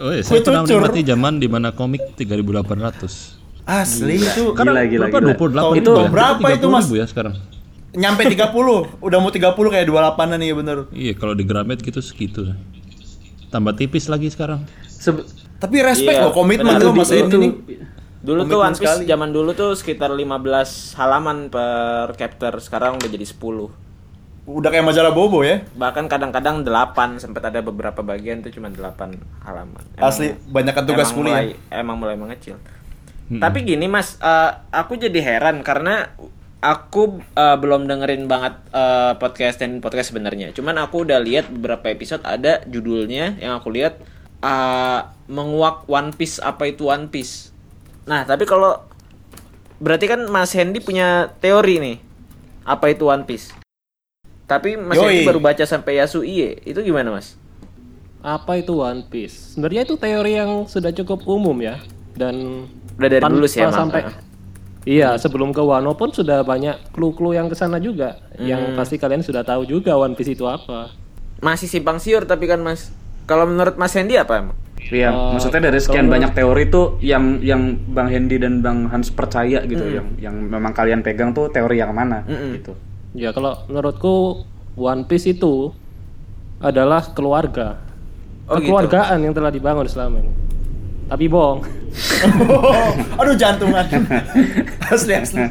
[0.00, 3.36] Oh ya, Kue saya pernah menikmati zaman di mana komik 3.800.
[3.62, 5.36] asli itu gila gila Berapa?
[5.36, 6.08] gila 28 Itu ya?
[6.08, 6.84] berapa itu, Mas?
[6.86, 7.34] ribu ya sekarang.
[7.92, 8.48] nyampe 30
[8.96, 12.48] udah mau 30 kayak 28an nih bener Iya, kalau di Gramet gitu segitu.
[13.50, 14.62] Tambah tipis lagi sekarang.
[14.86, 17.48] Sebe- tapi respect Iya, loh komitmen lo mas itu ini
[18.20, 19.04] Dulu tuh Komitmen One Piece sekali.
[19.06, 23.72] zaman dulu tuh sekitar 15 halaman per chapter, sekarang udah jadi 10.
[24.42, 29.14] udah kayak majalah bobo ya Bahkan kadang-kadang 8 sempat ada beberapa bagian tuh cuma 8
[29.40, 29.82] halaman.
[29.96, 32.56] asli banyak tugas emang kuliah mulai, emang mulai mengecil.
[33.30, 36.10] Tapi gini Mas, eh, aku jadi heran karena
[36.60, 40.52] aku eh, belum dengerin banget eh, podcast dan podcast sebenarnya.
[40.52, 43.98] Cuman aku udah lihat beberapa episode ada judulnya yang aku lihat
[44.44, 47.50] eh, menguak One Piece apa itu One Piece.
[48.04, 48.80] Nah, tapi kalau
[49.80, 51.96] berarti kan Mas Hendy punya teori nih.
[52.68, 53.56] Apa itu One Piece?
[54.44, 55.24] Tapi Mas Yoi.
[55.24, 56.60] Hendy baru baca sampai Yasuie.
[56.62, 57.40] Itu gimana, Mas?
[58.20, 59.56] Apa itu One Piece?
[59.56, 61.80] Sebenarnya itu teori yang sudah cukup umum ya
[62.12, 62.68] dan
[63.00, 63.88] Udah dari tanpa dulu sih emang.
[63.88, 64.02] sampai
[64.88, 68.16] Iya, sebelum ke Wano pun sudah banyak clue-clue yang ke sana juga.
[68.40, 70.88] Yang pasti kalian sudah tahu juga One Piece itu apa.
[71.44, 72.88] Masih simpang siur tapi kan, Mas.
[73.28, 74.56] Kalau menurut Mas Hendy apa emang?
[74.80, 79.12] Iya, Eh, maksudnya dari sekian banyak teori tuh yang yang Bang Hendy dan Bang Hans
[79.12, 82.72] percaya gitu, yang yang memang kalian pegang tuh teori yang mana gitu.
[83.12, 84.42] Ya kalau menurutku
[84.74, 85.70] One Piece itu
[86.58, 87.76] adalah keluarga.
[88.48, 88.72] Oh, gitu.
[88.72, 90.32] Kekeluargaan yang telah dibangun selama ini.
[91.10, 91.58] Tapi bohong.
[93.18, 93.82] Aduh jantungan.
[94.94, 95.42] asli asli.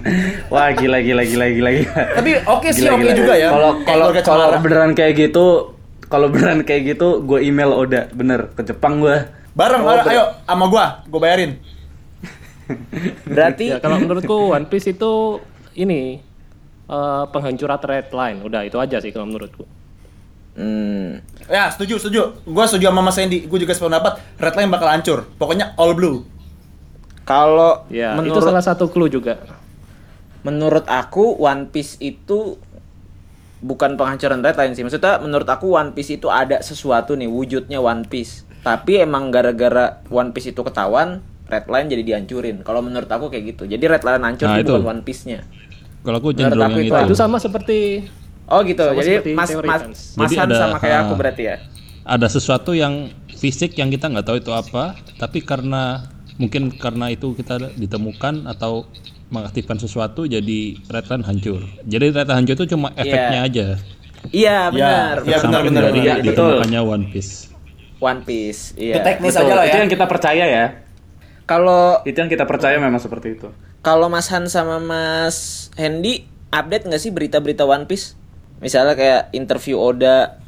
[0.47, 1.91] Wah, gila gila gila gila gila.
[2.15, 3.17] Tapi oke sih Gila, oke gila.
[3.19, 3.49] juga ya.
[3.51, 5.75] Kalau kalau kalau beneran kayak gitu,
[6.07, 9.19] kalau beneran kayak gitu, gue email Oda, bener ke Jepang gue.
[9.51, 11.59] bareng, Oh, bareng, ayo sama gua, gua bayarin.
[13.27, 15.43] Berarti Ya kalau menurutku One Piece itu
[15.75, 16.23] ini
[16.87, 18.39] eh, penghancuran red line.
[18.41, 19.67] Udah itu aja sih kalau menurutku.
[20.55, 21.07] Hmm,
[21.49, 22.21] Ya, setuju, setuju.
[22.45, 23.49] Gua setuju sama Mas Sandy.
[23.49, 25.19] Gua juga sependapat Red Line bakal hancur.
[25.35, 26.21] Pokoknya all blue.
[27.25, 29.37] kalau Ya, itu menurut salah satu clue juga.
[30.41, 32.57] menurut aku One Piece itu
[33.59, 34.81] bukan penghancuran red line sih.
[34.81, 38.47] Maksudnya menurut aku One Piece itu ada sesuatu nih wujudnya One Piece.
[38.63, 42.63] Tapi emang gara-gara One Piece itu ketahuan, red line jadi dihancurin.
[42.63, 43.63] Kalau menurut aku kayak gitu.
[43.67, 44.71] Jadi red line hancur Nah, itu itu.
[44.73, 45.39] bukan One Piece-nya.
[45.99, 47.05] Kalau aku Menurut cenderung aku itu itu.
[47.11, 48.07] Itu sama seperti
[48.49, 48.81] Oh gitu.
[48.81, 49.99] Sama jadi Mas Mas, Hans.
[50.17, 51.55] Mas Jadi Han ada, sama kayak aku berarti ya.
[52.03, 57.31] Ada sesuatu yang fisik yang kita nggak tahu itu apa, tapi karena mungkin karena itu
[57.33, 58.89] kita ditemukan atau
[59.29, 60.59] mengaktifkan sesuatu jadi
[60.89, 61.61] redline hancur.
[61.85, 63.67] Jadi redline hancur itu cuma efeknya aja.
[64.29, 65.23] Iya benar.
[65.23, 65.61] iya, benar.
[65.61, 66.17] benar, benar, dari benar.
[66.19, 67.53] ditemukannya One Piece.
[68.01, 68.73] One Piece.
[68.73, 69.05] Itu Iya.
[69.05, 69.81] teknis Betul, aja lah itu ya.
[69.85, 70.65] yang kita percaya ya.
[71.45, 73.47] Kalau Itu yang kita percaya memang seperti itu.
[73.79, 78.18] kalau Mas Han sama Mas Hendy update nggak sih berita-berita One Piece?
[78.59, 80.39] Misalnya kayak interview Oda.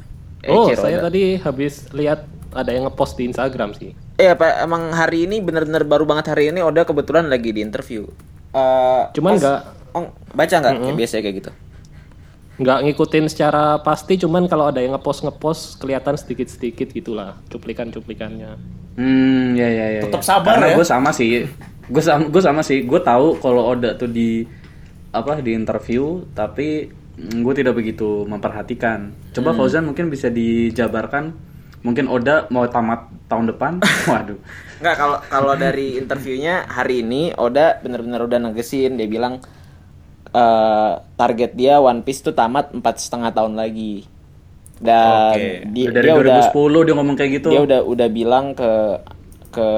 [0.44, 1.08] Oh, Eiichiro saya Oda.
[1.08, 3.96] tadi habis lihat ada yang ngepost di Instagram sih.
[4.14, 8.04] Eh apa emang hari ini bener-bener baru banget hari ini Oda kebetulan lagi di interview.
[8.52, 9.60] Eh, Cuman nggak
[9.92, 10.72] Oh, baca nggak?
[10.78, 11.52] Kayak biasa kayak gitu.
[12.52, 18.56] nggak ngikutin secara pasti, cuman kalau ada yang ngepost ngepost kelihatan sedikit-sedikit gitulah cuplikan-cuplikannya.
[18.92, 20.00] Hmm, ya ya ya.
[20.04, 20.26] Tetep ya.
[20.26, 20.76] sabar Karena ya.
[20.76, 21.48] gue sama sih.
[21.88, 22.84] Gue sama gue sama sih.
[22.84, 24.44] Gue tahu kalau Oda tuh di
[25.12, 26.92] apa di interview, tapi
[27.22, 29.14] gue tidak begitu memperhatikan.
[29.30, 31.30] Coba Fauzan mungkin bisa dijabarkan.
[31.82, 33.78] Mungkin Oda mau tamat tahun depan.
[34.10, 34.38] Waduh.
[34.82, 39.38] Nggak kalau kalau dari interviewnya hari ini Oda bener-bener udah negesin dia bilang
[40.34, 44.06] eh, target dia One Piece tuh tamat empat setengah tahun lagi
[44.82, 45.50] dan Oke.
[45.70, 47.48] di- dari dia udah 2010 dia ngomong kayak gitu.
[47.54, 48.70] dia udah udah bilang ke
[49.52, 49.68] ke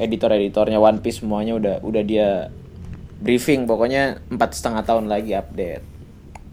[0.00, 2.50] editor-editornya One Piece semuanya udah udah dia
[3.20, 5.99] briefing pokoknya empat setengah tahun lagi update.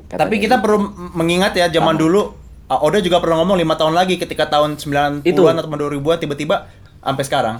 [0.08, 2.32] Katanya Tapi kita perlu mengingat ya zaman dulu
[2.72, 5.43] uh, Oda juga pernah ngomong lima tahun lagi ketika tahun 90-an Itu.
[5.43, 6.72] atau 2000-an tiba-tiba
[7.04, 7.56] sampai sekarang.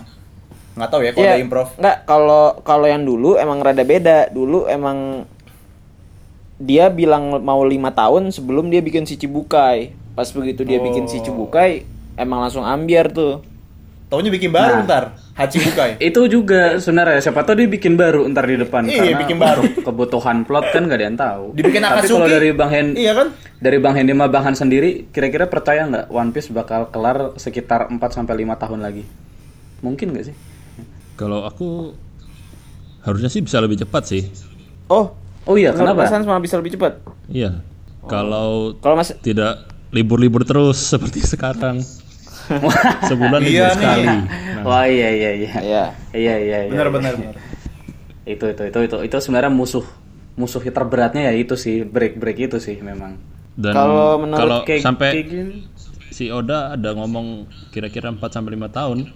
[0.78, 1.70] Nggak tahu ya kalau Iya, ada improv.
[1.76, 4.30] Nggak, kalau kalau yang dulu emang rada beda.
[4.30, 5.26] Dulu emang
[6.58, 9.92] dia bilang mau lima tahun sebelum dia bikin si Cibukai.
[10.14, 11.86] Pas begitu dia bikin si Cibukai,
[12.18, 13.42] emang langsung ambiar tuh.
[14.08, 15.92] Taunya bikin baru ntar Haji Bukai.
[16.08, 19.62] Itu juga sebenarnya siapa tahu dia bikin baru ntar di depan Iya, karena bikin baru.
[19.88, 21.44] kebutuhan plot kan gak ada yang tahu.
[21.52, 22.16] Dibikin Tapi Akatsuki.
[22.16, 23.28] kalau dari Bang Hen Iya kan?
[23.58, 27.90] dari Bang Hendy sama Bang Han sendiri kira-kira percaya nggak One Piece bakal kelar sekitar
[27.90, 29.04] 4 sampai 5 tahun lagi?
[29.80, 30.36] Mungkin nggak sih?
[31.14, 31.92] Kalau aku
[33.02, 34.24] harusnya sih bisa lebih cepat sih.
[34.88, 35.12] Oh,
[35.44, 36.04] Oh iya, kenapa?
[36.04, 37.00] Hans malah bisa lebih cepat.
[37.28, 37.64] Iya.
[38.04, 41.80] Kalau Kalau Mas tidak libur-libur terus seperti sekarang.
[43.10, 43.76] Sebulan libur Iya nih.
[43.76, 44.06] sekali.
[44.06, 45.52] Nah, Wah iya iya iya.
[45.58, 45.84] ya.
[46.12, 46.72] Iya iya iya.
[46.72, 46.94] Benar iya.
[46.94, 47.36] benar benar.
[48.24, 49.86] Itu itu itu itu itu sebenarnya musuh
[50.34, 53.18] musuh terberatnya ya itu sih break break itu sih memang.
[53.54, 55.56] Dan Kalau menurut kalau Kayak- sampai kayak gini.
[56.10, 59.10] si Oda ada ngomong kira-kira 4 sampai 5 tahun,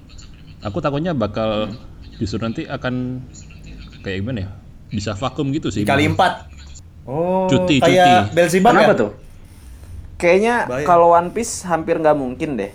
[0.60, 1.70] aku takutnya bakal
[2.18, 3.22] justru nanti akan
[4.00, 4.50] kayak gimana ya?
[4.90, 5.86] Bisa vakum gitu sih.
[5.86, 6.50] Kali empat.
[7.02, 8.36] Oh, Cuti, kayak cuti.
[8.36, 8.98] Belzebub Kenapa ya?
[8.98, 9.12] tuh?
[10.18, 12.70] Kayaknya kalau One Piece hampir nggak mungkin deh.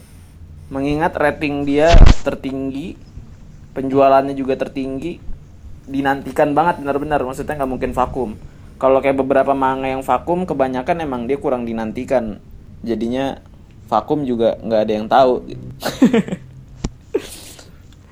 [0.67, 1.95] Mengingat rating dia
[2.27, 2.99] tertinggi,
[3.73, 5.19] penjualannya juga tertinggi,
[5.87, 7.23] dinantikan banget benar-benar.
[7.23, 8.35] Maksudnya nggak mungkin vakum.
[8.77, 12.43] Kalau kayak beberapa manga yang vakum, kebanyakan emang dia kurang dinantikan.
[12.85, 13.41] Jadinya
[13.89, 15.35] vakum juga nggak ada yang tahu.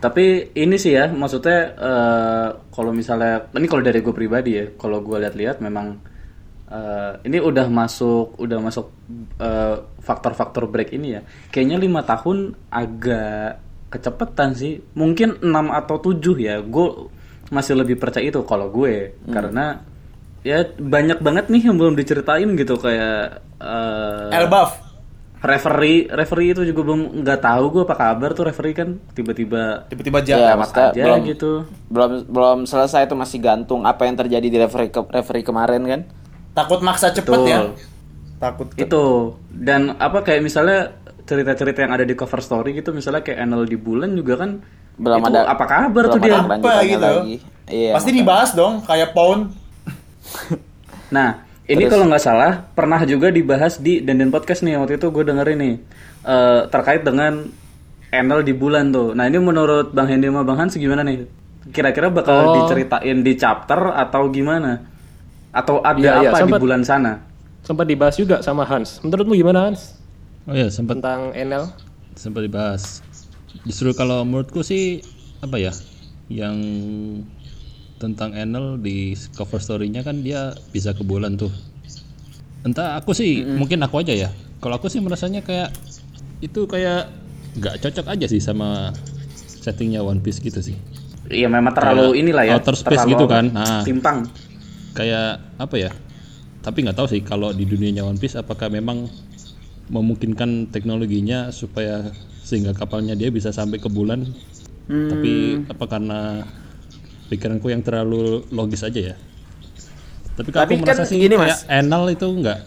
[0.04, 5.00] Tapi ini sih ya, maksudnya eh, kalau misalnya ini kalau dari gue pribadi ya, kalau
[5.00, 5.96] gue lihat-lihat memang
[6.66, 8.86] eh, ini udah masuk udah masuk
[9.38, 11.20] eh, faktor-faktor break ini ya.
[11.48, 14.82] Kayaknya lima tahun agak kecepetan sih.
[14.92, 16.58] Mungkin 6 atau 7 ya.
[16.60, 17.08] Gue
[17.48, 19.84] masih lebih percaya itu kalau gue karena
[20.40, 24.80] ya banyak banget nih yang belum diceritain gitu kayak eh, Elbaf.
[25.40, 30.18] referee referee itu juga belum nggak tahu gue apa kabar tuh referee kan tiba-tiba Tiba-tiba
[30.20, 30.56] Ya, jalan.
[30.58, 31.52] maksudnya aja belum gitu
[31.86, 36.00] belum belum selesai itu masih gantung apa yang terjadi di referee ke, referee kemarin kan.
[36.54, 37.46] Takut maksa cepet Betul.
[37.46, 37.60] ya.
[38.36, 39.04] Takut ke- itu
[39.50, 43.74] dan apa kayak misalnya cerita-cerita yang ada di cover story gitu misalnya kayak Enel di
[43.74, 44.60] bulan juga kan
[44.94, 47.00] Belum itu ada apa kabar belum tuh dia Apa gitu.
[47.00, 47.36] lagi.
[47.66, 47.90] Iya.
[47.90, 48.20] Pasti makanya.
[48.20, 49.42] dibahas dong kayak pound.
[51.10, 51.28] Nah,
[51.64, 55.58] ini kalau nggak salah pernah juga dibahas di Denden Podcast nih waktu itu gue dengerin
[55.58, 55.74] nih
[56.24, 57.46] eh, terkait dengan
[58.08, 59.10] Enel di bulan tuh.
[59.12, 61.26] Nah ini menurut Bang Hendy sama Bang Hans gimana nih?
[61.66, 62.54] Kira-kira bakal Oh.
[62.58, 64.93] diceritain di chapter atau gimana?
[65.54, 66.58] Atau ada iya, apa di sempet.
[66.58, 67.22] bulan sana?
[67.62, 68.98] Sempat dibahas juga sama Hans.
[69.00, 69.94] Menurutmu gimana Hans?
[70.44, 71.70] Oh ya sempat Tentang NL?
[72.14, 73.00] sempat dibahas.
[73.64, 75.02] Justru kalau menurutku sih
[75.40, 75.72] apa ya
[76.26, 76.54] yang
[77.96, 81.50] tentang Enel di cover story-nya kan dia bisa ke bulan tuh.
[82.62, 84.30] Entah aku sih mungkin aku aja ya.
[84.60, 85.72] Kalau aku sih merasanya kayak
[86.38, 87.08] itu kayak
[87.56, 88.90] nggak cocok aja sih sama
[89.62, 90.76] settingnya One Piece gitu sih.
[91.24, 92.52] Iya memang terlalu Kayak inilah ya.
[92.60, 93.44] outer space terlalu gitu kan.
[93.50, 93.80] Nah.
[93.82, 94.18] Timpang.
[94.94, 95.90] Kayak apa ya?
[96.64, 99.10] Tapi nggak tahu sih kalau di dunianya One Piece apakah memang
[99.92, 102.08] memungkinkan teknologinya supaya
[102.40, 104.24] sehingga kapalnya dia bisa sampai ke bulan.
[104.88, 106.44] Tapi apa karena
[107.28, 109.16] pikiranku yang terlalu logis aja ya?
[110.34, 111.58] Tapi, kalau Tapi aku kan merasa sih gini, kayak Mas.
[111.68, 112.58] Enel itu nggak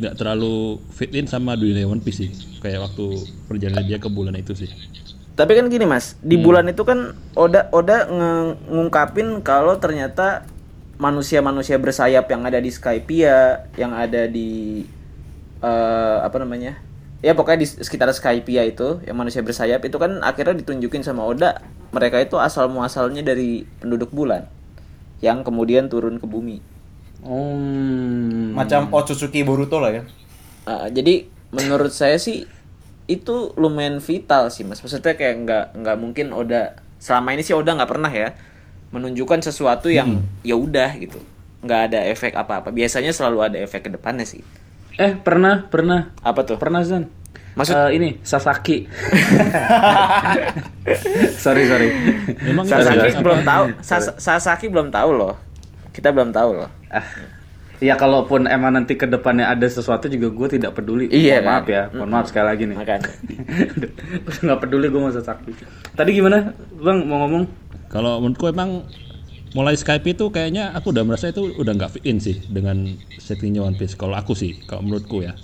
[0.00, 2.30] nggak terlalu fit in sama dunia One Piece sih.
[2.60, 3.06] Kayak waktu
[3.48, 4.70] perjalanan dia ke bulan itu sih.
[5.34, 6.44] Tapi kan gini mas, di Hmm.
[6.44, 8.04] bulan itu kan Oda Oda
[8.68, 10.44] ngungkapin kalau ternyata
[11.00, 14.84] manusia-manusia bersayap yang ada di Skypia, yang ada di
[15.64, 16.76] eh, apa namanya?
[17.24, 21.64] Ya pokoknya di sekitar Skypia itu, yang manusia bersayap itu kan akhirnya ditunjukin sama Oda,
[21.96, 24.44] mereka itu asal muasalnya dari penduduk bulan
[25.24, 26.60] yang kemudian turun ke bumi.
[27.24, 28.56] Hmm.
[28.56, 30.02] Macam Otsutsuki Boruto lah ya.
[30.64, 32.48] Uh, jadi menurut saya sih
[33.04, 34.80] itu lumayan vital sih mas.
[34.80, 38.32] Maksudnya kayak nggak nggak mungkin Oda selama ini sih Oda nggak pernah ya
[38.90, 41.18] menunjukkan sesuatu yang ya udah gitu.
[41.60, 42.70] Nggak ada efek apa-apa.
[42.70, 44.40] Biasanya selalu ada efek ke depannya sih.
[44.96, 46.56] Eh pernah pernah Apa tuh?
[46.56, 47.06] pernah Zan.
[47.50, 48.86] Maksud- Eh, ini Sasaki.
[51.36, 51.88] sorry sorry.
[52.42, 53.64] Memang Sasaki apa- belum tahu.
[53.80, 55.34] Sas- Sasaki belum tahu loh.
[55.90, 56.70] Kita belum tahu loh.
[56.88, 57.02] Ah,
[57.78, 61.06] ya kalaupun emang nanti ke depannya ada sesuatu juga gue tidak peduli.
[61.08, 61.70] Iya, Mohon maaf kan?
[61.70, 62.76] ya, mohon maaf sekali lagi nih.
[62.78, 63.10] Makanya.
[63.76, 63.90] Udah
[64.22, 65.52] udah nggak peduli gue masa sakti.
[65.92, 67.44] Tadi gimana, bang mau ngomong?
[67.90, 68.86] Kalau menurutku emang
[69.50, 72.86] mulai Skype itu kayaknya aku udah merasa itu udah nggak fit in sih dengan
[73.18, 73.98] settingnya One Piece.
[73.98, 75.34] Kalau aku sih, kalau menurutku ya.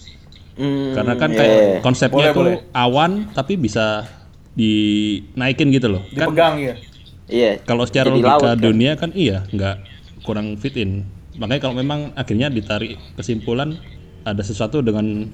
[0.57, 2.73] Hmm, Karena kan iya, kayak konsepnya Boleh, tuh boleh.
[2.73, 4.09] awan tapi bisa
[4.57, 6.03] dinaikin gitu loh.
[6.17, 6.75] Kan Dipegang ya.
[7.27, 7.59] Iya.
[7.67, 8.57] kalau secara Jadi logika laut, kan?
[8.63, 9.77] dunia kan iya nggak
[10.23, 11.03] kurang fit in.
[11.37, 13.75] Makanya kalau memang akhirnya ditarik kesimpulan
[14.23, 15.27] ada sesuatu dengan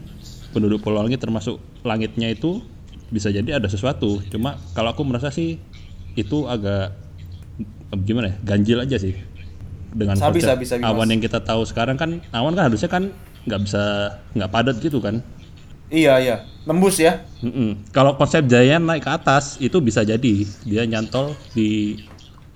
[0.50, 2.64] penduduk pulau langit termasuk langitnya itu
[3.12, 4.24] bisa jadi ada sesuatu.
[4.32, 5.60] Cuma kalau aku merasa sih
[6.14, 6.92] itu agak
[8.02, 9.14] gimana ya ganjil aja sih
[9.92, 11.10] dengan Sabi, sabi, sabi, awan Mas.
[11.12, 13.12] yang kita tahu sekarang kan awan kan harusnya kan
[13.44, 13.82] nggak bisa
[14.32, 15.20] nggak padat gitu kan
[15.92, 16.36] Iya iya.
[16.64, 17.20] Tembus ya.
[17.44, 17.92] Mm-mm.
[17.92, 22.00] Kalau konsep Giant naik ke atas itu bisa jadi dia nyantol di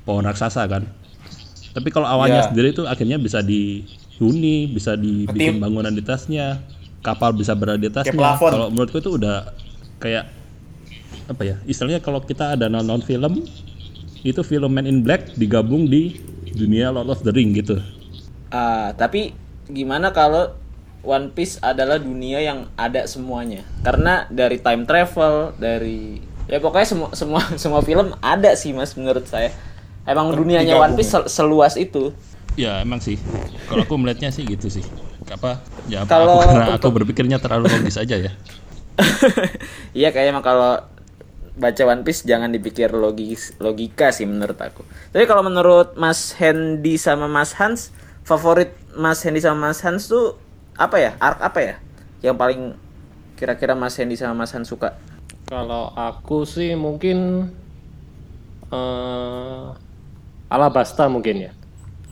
[0.02, 0.88] pohon raksasa kan.
[1.76, 2.48] Tapi kalau awannya Iya.
[2.48, 6.64] sendiri itu akhirnya bisa dihuni, bisa dibikin Ketim- bangunan di atasnya,
[7.04, 8.16] kapal bisa berada di atasnya.
[8.16, 9.52] Kalau menurutku itu udah
[10.00, 10.32] kayak
[11.26, 11.56] apa ya?
[11.64, 13.42] Istilahnya kalau kita ada nonton film
[14.22, 16.18] itu film Man in Black digabung di
[16.52, 17.78] dunia Lord of the Ring gitu.
[18.48, 19.34] Ah, tapi
[19.66, 20.54] gimana kalau
[21.02, 23.62] One Piece adalah dunia yang ada semuanya?
[23.80, 29.26] Karena dari time travel, dari ya pokoknya semua semua semua film ada sih Mas menurut
[29.26, 29.50] saya.
[30.02, 32.10] Emang dunianya digabung One Piece sel- seluas itu.
[32.54, 33.18] Ya emang sih.
[33.66, 34.82] Kalau aku melihatnya sih gitu sih.
[35.28, 35.58] Apa?
[35.86, 38.32] Ya apa Kalau aku karena aku untuk- berpikirnya terlalu logis aja ya.
[39.92, 40.80] Iya kayaknya emang kalau
[41.56, 44.84] baca One Piece jangan dipikir logis logika sih menurut aku.
[45.10, 47.90] Tapi kalau menurut Mas Hendy sama Mas Hans,
[48.22, 50.36] favorit Mas Hendy sama Mas Hans tuh
[50.76, 51.16] apa ya?
[51.16, 51.74] Arc apa ya?
[52.20, 52.60] Yang paling
[53.40, 55.00] kira-kira Mas Hendy sama Mas Hans suka?
[55.48, 57.48] Kalau aku sih mungkin
[58.68, 59.66] eh
[60.46, 61.52] Alabasta mungkin ya.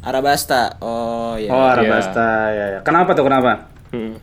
[0.04, 0.80] Arabasta.
[0.80, 1.52] Oh iya.
[1.52, 2.80] Oh Arabasta ya, ya.
[2.80, 3.68] Kenapa tuh kenapa?
[3.92, 4.16] Hmm.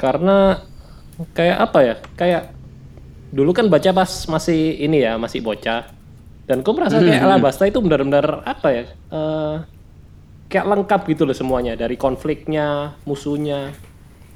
[0.00, 0.60] Karena
[1.32, 1.94] kayak apa ya?
[2.16, 2.55] Kayak
[3.30, 5.90] dulu kan baca pas masih ini ya, masih bocah.
[6.46, 8.84] Dan aku merasa kayak Alabasta itu benar-benar apa ya?
[9.10, 9.56] eh,
[10.46, 13.74] kayak lengkap gitu loh semuanya dari konfliknya, musuhnya.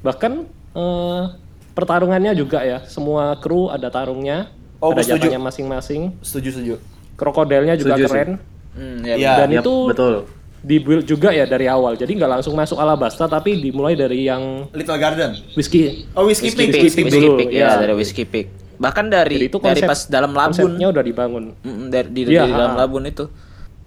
[0.03, 0.33] Bahkan
[0.75, 1.23] eh,
[1.71, 4.51] pertarungannya juga ya, semua kru ada tarungnya,
[4.81, 5.29] Oh, ada setuju.
[5.29, 6.17] jatahnya masing-masing.
[6.19, 6.75] Setuju setuju.
[7.15, 8.31] Krokodilnya juga Setuju keren.
[8.73, 9.45] Hmm, ya.
[9.45, 10.15] Dan Yap, itu betul.
[10.61, 11.95] dibuild juga ya dari awal.
[11.95, 15.37] Jadi nggak langsung masuk Alabasta tapi dimulai dari yang Little Garden.
[15.53, 16.09] whiskey.
[16.17, 16.73] Oh, Whiskey, Whiskey Peak.
[16.73, 17.61] Peak, Whiskey Whiskey dulu, Peak, ya.
[17.61, 18.47] ya, dari Whiskey Peak.
[18.81, 21.45] Bahkan dari Jadi itu dari konsep pas dalam labun, Konsepnya udah dibangun.
[21.61, 23.29] Mm, dari di, Iya, di dalam labun itu.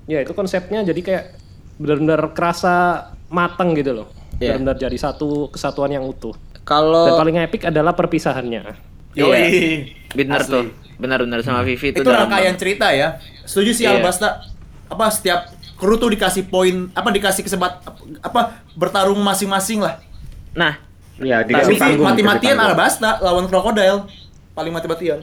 [0.05, 1.23] Ya itu konsepnya jadi kayak
[1.81, 4.07] benar-benar kerasa matang gitu loh.
[4.37, 4.53] Iya.
[4.61, 6.37] Benar-benar jadi satu kesatuan yang utuh.
[6.53, 8.93] Dan Kalau paling epic adalah perpisahannya.
[9.17, 9.89] Yoi.
[10.13, 10.53] benar Asli.
[10.53, 10.63] tuh,
[11.01, 13.17] benar-benar sama Vivi itu, Itu dalam rangkaian cerita ya.
[13.49, 13.97] Setuju sih Iya.
[13.97, 14.45] Alabasta.
[14.93, 17.81] Apa setiap kru tuh dikasih poin, apa dikasih kesebat
[18.21, 19.97] apa bertarung masing-masing lah.
[20.53, 20.77] Nah,
[21.21, 22.57] Ya, Tapi dikasih mati-matian.
[22.57, 24.09] Alabasta lawan Crocodile.
[24.53, 25.21] Paling mati-matian.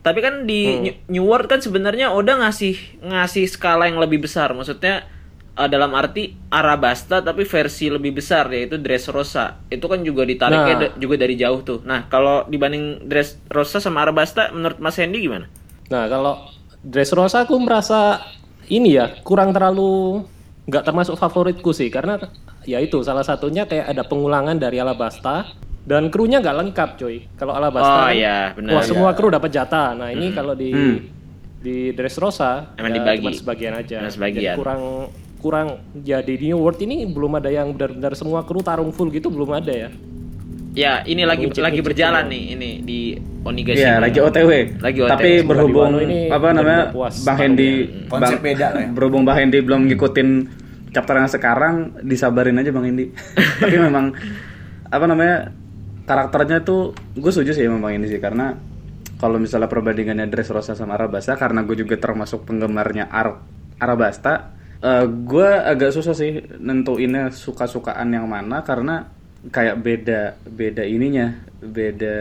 [0.00, 1.12] tapi kan di Hmm.
[1.12, 4.48] New- World kan sebenarnya Oda ngasih ngasih skala yang lebih besar.
[4.50, 5.04] Maksudnya
[5.52, 9.60] eh, dalam arti Arabasta tapi versi lebih besar yaitu Dressrosa.
[9.68, 10.82] Itu kan juga ditariknya Nah.
[10.82, 11.84] da- juga dari jauh tuh.
[11.84, 15.52] Nah, kalau dibanding Dressrosa sama Arabasta menurut Mas Hendy gimana?
[15.86, 16.48] Nah kalau
[16.80, 18.24] Dressrosa aku merasa
[18.66, 20.24] ini ya kurang terlalu
[20.64, 22.16] nggak termasuk favoritku sih karena
[22.62, 25.44] ya itu salah satunya kayak ada pengulangan dari Alabasta
[25.82, 27.24] dan krunya nggak lengkap coy.
[27.34, 28.72] Kalau Oh, Alabasta kan, iya, benar.
[28.72, 29.92] wah semua kru dapat jatah.
[29.92, 30.96] Nah ini kalau di Hmm.
[31.56, 33.20] di Dressrosa Emang ya dibagi.
[33.20, 33.96] cuma sebagian aja.
[34.06, 34.54] Sebagian.
[34.54, 34.82] Jadi kurang
[35.36, 35.66] kurang
[35.98, 39.50] ya di New World ini belum ada yang benar-benar semua kru tarung full gitu belum
[39.54, 39.90] ada ya.
[40.70, 43.00] Ya, ini lagi lagi berjalan nih ini di
[43.42, 43.80] Onigashima.
[43.80, 44.50] Iya, lagi OTW.
[44.78, 45.10] Lagi OTW.
[45.10, 48.88] Tapi berhubung ini apa namanya puas Bang Hendy, Konsep Bang- beda lah ya.
[48.88, 50.28] berhubung Bang Hendy belum ngikutin
[50.90, 53.10] chapter yang sekarang, disabarin aja Bang Hendy.
[53.60, 54.14] Tapi memang
[54.86, 55.50] apa namanya
[56.10, 58.58] karakternya tuh gue setuju sih Bang Hendy sih karena
[59.22, 63.38] kalau misalnya perbandingannya Dressrosa sama Arabasta karena gue juga termasuk penggemarnya Ar
[63.76, 69.06] Arabasta, eh, gue agak susah sih nentuinnya suka-sukaan yang mana karena
[69.52, 72.16] kayak beda beda ininya beda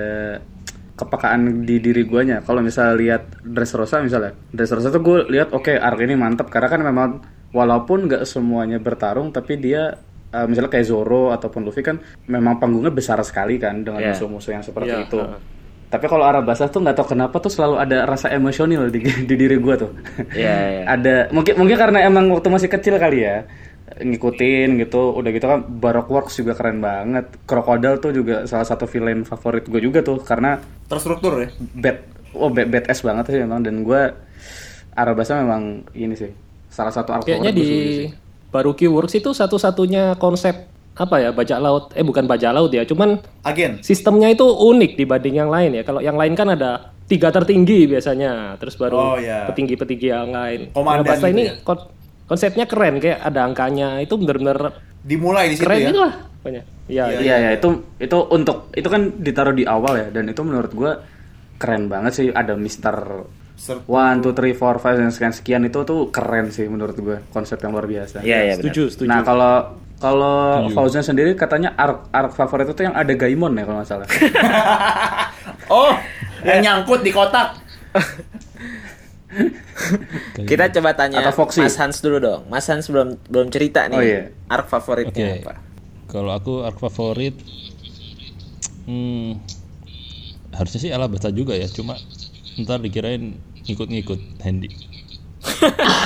[1.00, 2.44] kepekaan di diri guanya.
[2.44, 6.82] Kalau misalnya lihat Dressrosa misalnya Dressrosa tuh gue lihat oke arc ini mantep karena kan
[6.84, 7.10] memang
[7.56, 9.96] walaupun nggak semuanya bertarung tapi dia
[10.30, 14.14] eh, misalnya kayak Zoro ataupun Luffy kan memang panggungnya besar sekali kan dengan Iya.
[14.14, 15.40] musuh-musuh yang seperti Iya, itu heeh.
[15.88, 19.58] tapi kalau Arabasta tuh nggak tahu kenapa tuh selalu ada rasa emosional di, di diri
[19.58, 19.92] gue tuh
[20.32, 20.84] Iya, iya.
[20.86, 23.42] ada mungkin mungkin karena emang waktu masih kecil kali ya
[23.98, 28.86] ngikutin gitu udah gitu kan Baroque Works juga keren banget Crocodile tuh juga salah satu
[28.86, 31.50] villain favorit gue juga tuh karena Terstruktur ya.
[31.76, 31.98] bad
[32.32, 34.02] oh bad, badass banget sih memang dan gue
[34.92, 36.30] Arabasta memang ini sih
[36.68, 38.10] salah satu arc Kayaknya favorit di gua sendiri sih.
[38.50, 43.24] Baruki Works itu satu-satunya konsep apa ya bajak laut eh bukan bajak laut ya cuman
[43.42, 43.80] Agen.
[43.80, 48.60] sistemnya itu unik dibanding yang lain ya kalau yang lain kan ada tiga tertinggi biasanya
[48.60, 49.48] terus Oh, baru iya.
[49.48, 51.54] petinggi-petinggi yang lain Komandan Alabasta gitu ini ya?
[51.64, 51.88] kon-
[52.28, 55.88] konsepnya keren kayak ada angkanya itu bener-bener Dimulai di situ keren ya.
[55.88, 59.94] gitu lah pokoknya ya, Iya, Iya ya itu itu untuk itu kan ditaruh di awal
[59.96, 60.92] ya dan itu menurut gue
[61.56, 63.24] keren banget sih ada Mister
[63.60, 67.20] Ser- One, two, three, four, five dan sekian sekian itu tuh keren sih menurut gue
[67.36, 68.24] konsep yang luar biasa.
[68.24, 68.64] Iya, iya benar.
[68.64, 69.54] setuju setuju Nah kalau
[70.00, 74.08] kalau Fauzan sendiri katanya arc arc favorit itu yang ada Gaimon ya kalau nggak salah.
[75.70, 75.94] Oh,
[76.42, 77.54] yang nyangkut di kotak.
[80.50, 81.62] Kita coba tanya Atau Foxy.
[81.62, 82.42] Mas Hans dulu dong.
[82.50, 83.98] Mas Hans belum belum cerita nih.
[83.98, 84.34] Oh, iya.
[84.50, 85.46] Arc favoritnya Oke.
[85.46, 85.54] apa?
[86.10, 87.38] Kalau aku arc favorit
[88.90, 89.38] hmm,
[90.58, 91.94] harusnya sih Alabasta juga ya, cuma
[92.58, 94.70] ntar dikirain ngikut-ngikut Handy.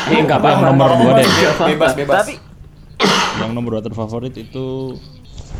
[0.07, 1.27] Eh enggak apa nomor dua deh.
[1.73, 2.17] Bebas, bebas.
[2.21, 2.33] Tapi
[3.33, 4.95] Yang nomor dua terfavorit itu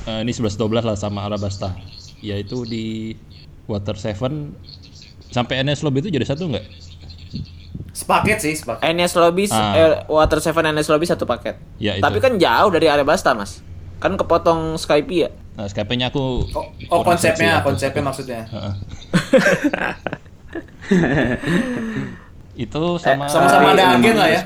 [0.06, 0.54] eh, ini 11-12
[0.84, 1.74] lah sama Alabasta,
[2.20, 3.18] yaitu di
[3.66, 4.54] Water Seven
[5.28, 6.66] sampai NS Lobby itu jadi satu nggak?
[7.94, 8.86] Sepaket sih, sepaket.
[8.86, 9.74] NS Lobby Ah.
[9.74, 11.58] eh, Water Seven NS Lobby satu paket.
[11.78, 12.04] Ya, itu.
[12.04, 13.62] Tapi kan jauh dari Arabasta, Mas.
[13.98, 15.30] Kan kepotong Skype ya.
[15.54, 18.42] Nah, Skype-nya aku Oh, oh konsepnya, konsepnya maksudnya.
[22.56, 24.42] Itu sama Eh, sama-sama ada agen lah ya.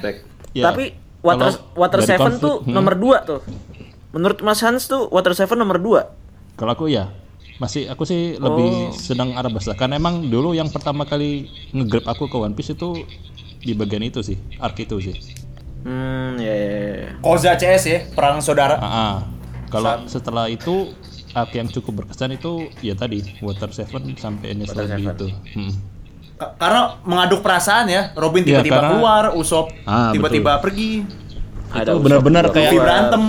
[0.56, 3.40] Ya, Tapi Water kalau Water Seven konflik- tuh hmm, nomor 2 tuh.
[4.10, 6.56] Menurut Mas Hans tuh Water Seven nomor 2.
[6.56, 7.12] Kalau aku ya
[7.58, 12.38] masih aku sih lebih senang Arabasta karena emang dulu yang pertama kali nge-grab aku ke
[12.38, 13.04] One Piece itu
[13.58, 15.16] di bagian itu sih, arc itu sih.
[15.82, 17.10] Hmm, ya ya ya.
[17.20, 18.78] Koza CS ya, perang saudara.
[18.78, 19.16] Ah, ah.
[19.68, 20.94] Kalau setelah itu
[21.34, 25.28] arc yang cukup berkesan itu ya tadi Water Seven sampai Ines Lobby itu.
[25.58, 25.74] Hmm.
[26.38, 31.02] Ka- Karena mengaduk perasaan ya, Robin Iya, tiba-tiba karena- keluar, Usop Ah, tiba-tiba pergi,
[31.68, 33.24] itu benar-benar kayak berantem.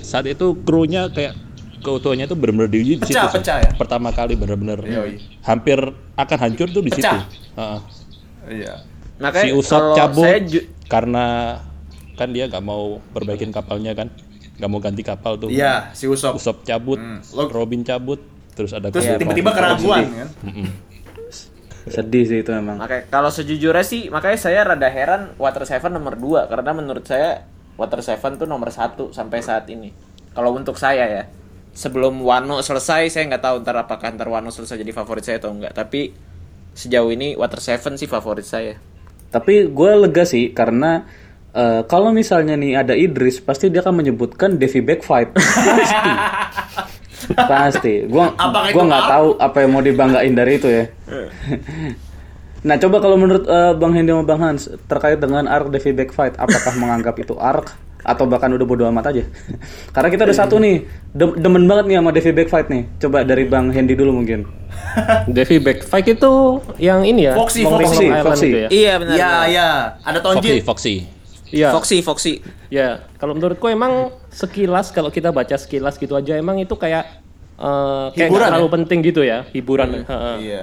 [0.00, 1.32] saat itu krunya kayak
[1.80, 3.16] keutuhannya itu benar-benar diuji di situ.
[3.16, 3.70] Pecah, ya?
[3.74, 5.16] Pertama kali benar-benar Yoi.
[5.40, 5.80] hampir
[6.14, 7.00] akan hancur tuh di situ.
[7.00, 7.24] Pecah.
[7.56, 7.80] Ah.
[8.44, 8.84] Iya.
[9.16, 11.56] Makanya si Usop cabut saya ju- karena
[12.14, 14.12] kan dia nggak mau perbaikin kapalnya kan,
[14.60, 15.48] nggak mau ganti kapal tuh.
[15.48, 16.36] Iya, si Usop.
[16.36, 17.00] Usop cabut,
[17.32, 18.20] Lo- Robin cabut,
[18.52, 20.28] terus ada Terus tiba-tiba keraguan kan.
[21.88, 22.76] Sedih sih itu memang.
[22.76, 27.48] Makanya kalau sejujurnya sih makanya saya rada heran Water Seven nomor 2 karena menurut saya
[27.80, 29.88] Water Seven tuh nomor satu sampai saat ini.
[30.36, 31.24] Kalau untuk saya ya.
[31.70, 35.54] Sebelum Wano selesai saya nggak tahu ntar apakah ntar Wano selesai jadi favorit saya atau
[35.54, 35.72] enggak.
[35.72, 36.10] Tapi
[36.74, 38.74] sejauh ini Water Seven sih favorit saya.
[39.30, 41.06] Tapi gue lega sih karena
[41.54, 45.30] eh, kalau misalnya nih ada Idris pasti dia akan menyebutkan Devi Backfight.
[45.38, 46.12] Pasti.
[47.34, 48.06] Pasti.
[48.06, 50.84] Gua Apakah gua nggak tahu apa yang mau dibanggain dari itu ya.
[52.60, 56.36] nah, coba kalau menurut eh, Bang Hendy sama Bang Hans terkait dengan Ark Devi Backfight,
[56.36, 59.24] apakah menganggap itu Ark atau bahkan udah bodo amat aja?
[59.94, 62.82] Karena kita udah satu nih, dem- demen banget nih sama Devi Backfight nih.
[63.00, 64.44] Coba dari Bang Hendy dulu mungkin.
[65.36, 66.32] Devi Backfight itu
[66.80, 67.34] yang ini ya.
[67.36, 68.48] Foxy, Long Foxy, Long Foxy.
[68.48, 68.68] itu ya.
[68.68, 69.14] Iya benar.
[69.14, 69.44] Iya, benar.
[69.48, 69.68] iya.
[70.04, 70.62] Ada Foxy, Tonjin.
[70.64, 70.94] Foxy.
[71.50, 71.68] Iya.
[71.74, 72.32] Foxy, Foxy.
[72.70, 77.19] Ya, kalau menurutku emang sekilas kalau kita baca sekilas gitu aja emang itu kayak
[77.60, 78.74] eh, kayak nggak Hiburan terlalu ya?
[78.74, 79.88] penting gitu ya, hiburan.
[80.02, 80.36] Heeh.
[80.40, 80.62] Iya.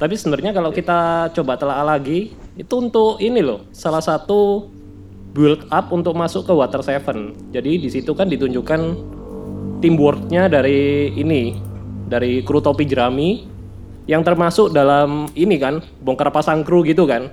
[0.00, 4.72] Tapi sebenarnya kalau kita coba telah lagi, itu untuk ini loh, salah satu
[5.36, 7.36] build up untuk masuk ke Water Seven.
[7.52, 8.80] Jadi di situ kan ditunjukkan
[9.80, 11.56] teamworknya dari ini,
[12.08, 13.44] dari kru topi jerami,
[14.08, 17.28] yang termasuk dalam ini kan, bongkar pasang kru gitu kan.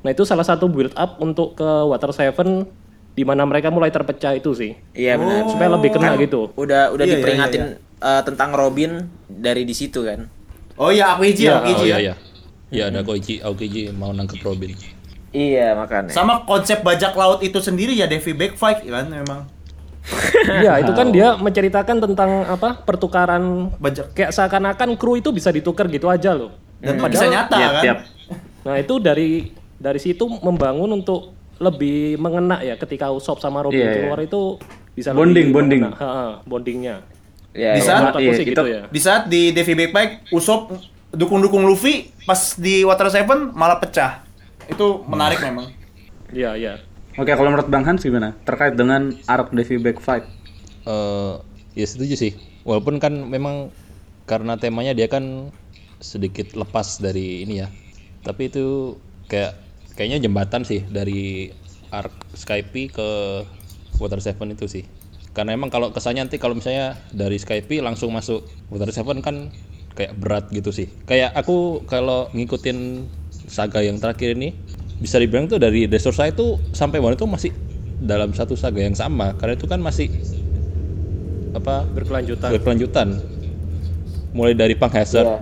[0.00, 2.70] Nah itu salah satu build up untuk ke Water Seven,
[3.16, 5.48] di mana mereka mulai terpecah itu sih, Iya benar.
[5.50, 6.52] supaya lebih kena gitu.
[6.54, 10.26] Udah udah Iya, iya, diperingatin iya, eh, tentang Robin dari di situ kan.
[10.76, 11.86] Oh iya, aku izin, Iya, aku Oh izin.
[11.86, 12.14] iya iya.
[12.66, 14.74] Iya ada Koichi, Aokiji mau nangkep Robin.
[15.30, 16.10] Iya makanya.
[16.10, 19.46] Sama konsep bajak laut itu sendiri ya Devi Backfight kan memang.
[20.62, 24.14] Iya, itu kan dia menceritakan tentang apa pertukaran Bajak.
[24.14, 26.54] kayak seakan-akan kru itu bisa ditukar gitu aja loh.
[26.78, 27.82] Dan itu bisa nyata Tiap, kan.
[27.82, 27.98] tiap.
[28.62, 33.88] Nah itu dari dari situ membangun untuk lebih mengena ya ketika Usopp sama Robin Iya,
[33.88, 33.94] iya.
[33.98, 34.60] keluar itu
[34.92, 35.80] bisa Bonding, lebih bonding.
[35.82, 35.98] mengena.
[35.98, 36.96] Ha-ha, bondingnya.
[37.56, 37.86] Ya, Di ya.
[37.88, 38.80] saat- iya, sih kita- gitu ya.
[38.86, 40.76] Di saat di Devi Backfight Usopp
[41.08, 44.20] dukung-dukung Luffy pas di Water Seven malah pecah.
[44.68, 45.72] Itu menarik memang.
[46.28, 46.72] Iya iya.
[47.16, 48.36] Oke, kalau menurut Bang Hans gimana?
[48.44, 50.28] Terkait dengan Ark Devi Backfight.
[50.84, 51.34] eh
[51.74, 52.32] ya setuju sih.
[52.62, 53.74] Walaupun kan memang
[54.22, 55.50] karena temanya dia kan
[55.98, 57.72] sedikit lepas dari ini ya.
[58.20, 58.94] Tapi itu
[59.26, 59.56] kayak
[59.96, 61.50] kayaknya jembatan sih dari
[61.88, 63.08] Arc Skype ke
[63.96, 64.84] Water Seven itu sih.
[65.36, 69.52] Karena emang kalau kesannya nanti kalau misalnya dari Skype langsung masuk Water Seven kan
[69.92, 70.88] kayak berat gitu sih.
[71.04, 73.04] Kayak aku kalau ngikutin
[73.44, 74.56] saga yang terakhir ini
[74.96, 77.52] bisa dibilang tuh dari Dressrosa itu sampai Wano itu masih
[78.00, 80.08] dalam satu saga yang sama karena itu kan masih
[81.56, 82.48] apa Berkelanjutan.
[82.52, 83.08] berkelanjutan
[84.36, 85.40] mulai dari Pang Hazard Iya.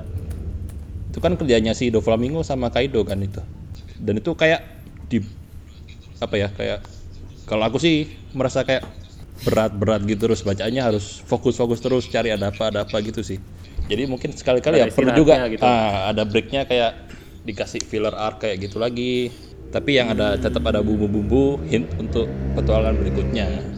[1.11, 3.42] itu kan kerjanya si Doflamingo sama Kaido kan itu
[3.99, 4.62] dan itu kayak
[5.07, 5.22] di
[6.18, 6.82] apa ya kayak
[7.47, 8.86] kalau aku sih merasa kayak
[9.43, 13.43] berat-berat gitu terus bacaannya harus fokus-fokus terus cari ada apa ada apa gitu sih
[13.91, 15.62] jadi mungkin sekali-kali ya perlu juga gitu.
[15.66, 16.95] ah, ada breaknya kayak
[17.45, 19.35] dikasih filler arc kayak gitu lagi
[19.74, 23.74] tapi yang ada tetap ada bumbu-bumbu hint untuk petualangan berikutnya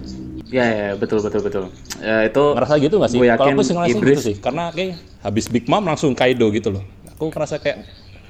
[0.47, 1.65] Ya, ya, betul betul betul.
[1.99, 3.19] Ya, itu ngerasa gitu gak sih?
[3.19, 6.87] Kalau aku sih ngerasa gitu sih, karena kayak habis Big Mom langsung Kaido gitu loh.
[7.19, 7.83] Aku ngerasa kayak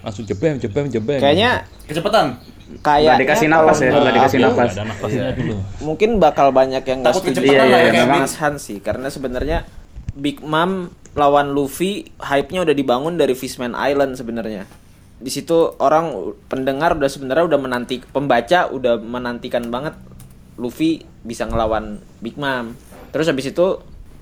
[0.07, 1.19] langsung jebem, jebem, jebem.
[1.19, 2.39] Kayaknya Kecepatan.
[2.83, 4.71] kayak nggak dikasih nafas ya, nggak dikasih nafas.
[4.79, 5.55] Nafasnya dulu.
[5.83, 9.67] mungkin bakal banyak yang nggak setuju kecepatan lah ya, Mas Hans sih karena sebenarnya
[10.15, 14.67] Big Mom lawan Luffy hype-nya udah dibangun dari Fishman Island sebenarnya
[15.17, 19.95] di situ orang pendengar udah sebenarnya udah menanti pembaca udah menantikan banget
[20.55, 22.75] Luffy bisa ngelawan Big Mom
[23.11, 23.67] terus habis itu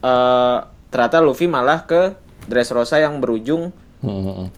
[0.00, 0.58] eh,
[0.88, 2.14] ternyata Luffy malah ke
[2.46, 3.72] Dressrosa yang berujung
[4.04, 4.52] Hmm,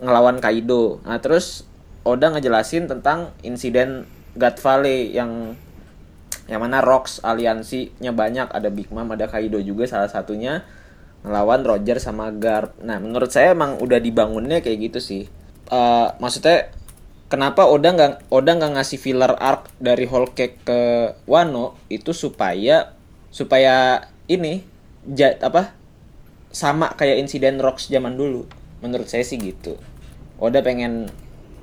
[0.00, 0.98] ngelawan Kaido.
[1.04, 1.68] Nah, terus
[2.00, 5.54] Oda ngejelasin tentang insiden God Valley yang
[6.50, 10.66] yang mana Rocks aliansinya banyak, ada Big Mom, ada Kaido juga salah satunya
[11.22, 12.74] ngelawan Roger sama Garp.
[12.82, 15.22] Nah, menurut saya emang udah dibangunnya kayak gitu sih.
[15.70, 16.72] Eh, maksudnya
[17.30, 20.80] kenapa Oda nggak Oda nggak ngasih filler arc dari Whole Cake ke
[21.30, 22.96] Wano itu supaya
[23.30, 24.66] supaya ini
[25.06, 25.70] ja- apa
[26.50, 28.48] sama kayak insiden Rocks zaman dulu.
[28.82, 29.78] Menurut saya sih gitu.
[30.40, 31.12] Oda pengen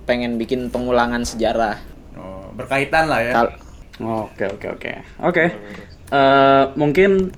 [0.06, 1.76] pengen bikin pengulangan sejarah.
[2.16, 3.34] Oh, berkaitan lah ya.
[3.98, 4.92] Oke oke oke
[5.26, 5.46] oke.
[6.14, 7.34] Eh, mungkin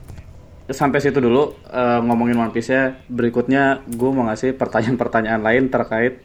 [0.69, 2.91] sampai situ dulu eh, ngomongin One Piece ya.
[3.07, 6.19] Berikutnya gue mau ngasih pertanyaan-pertanyaan lain terkait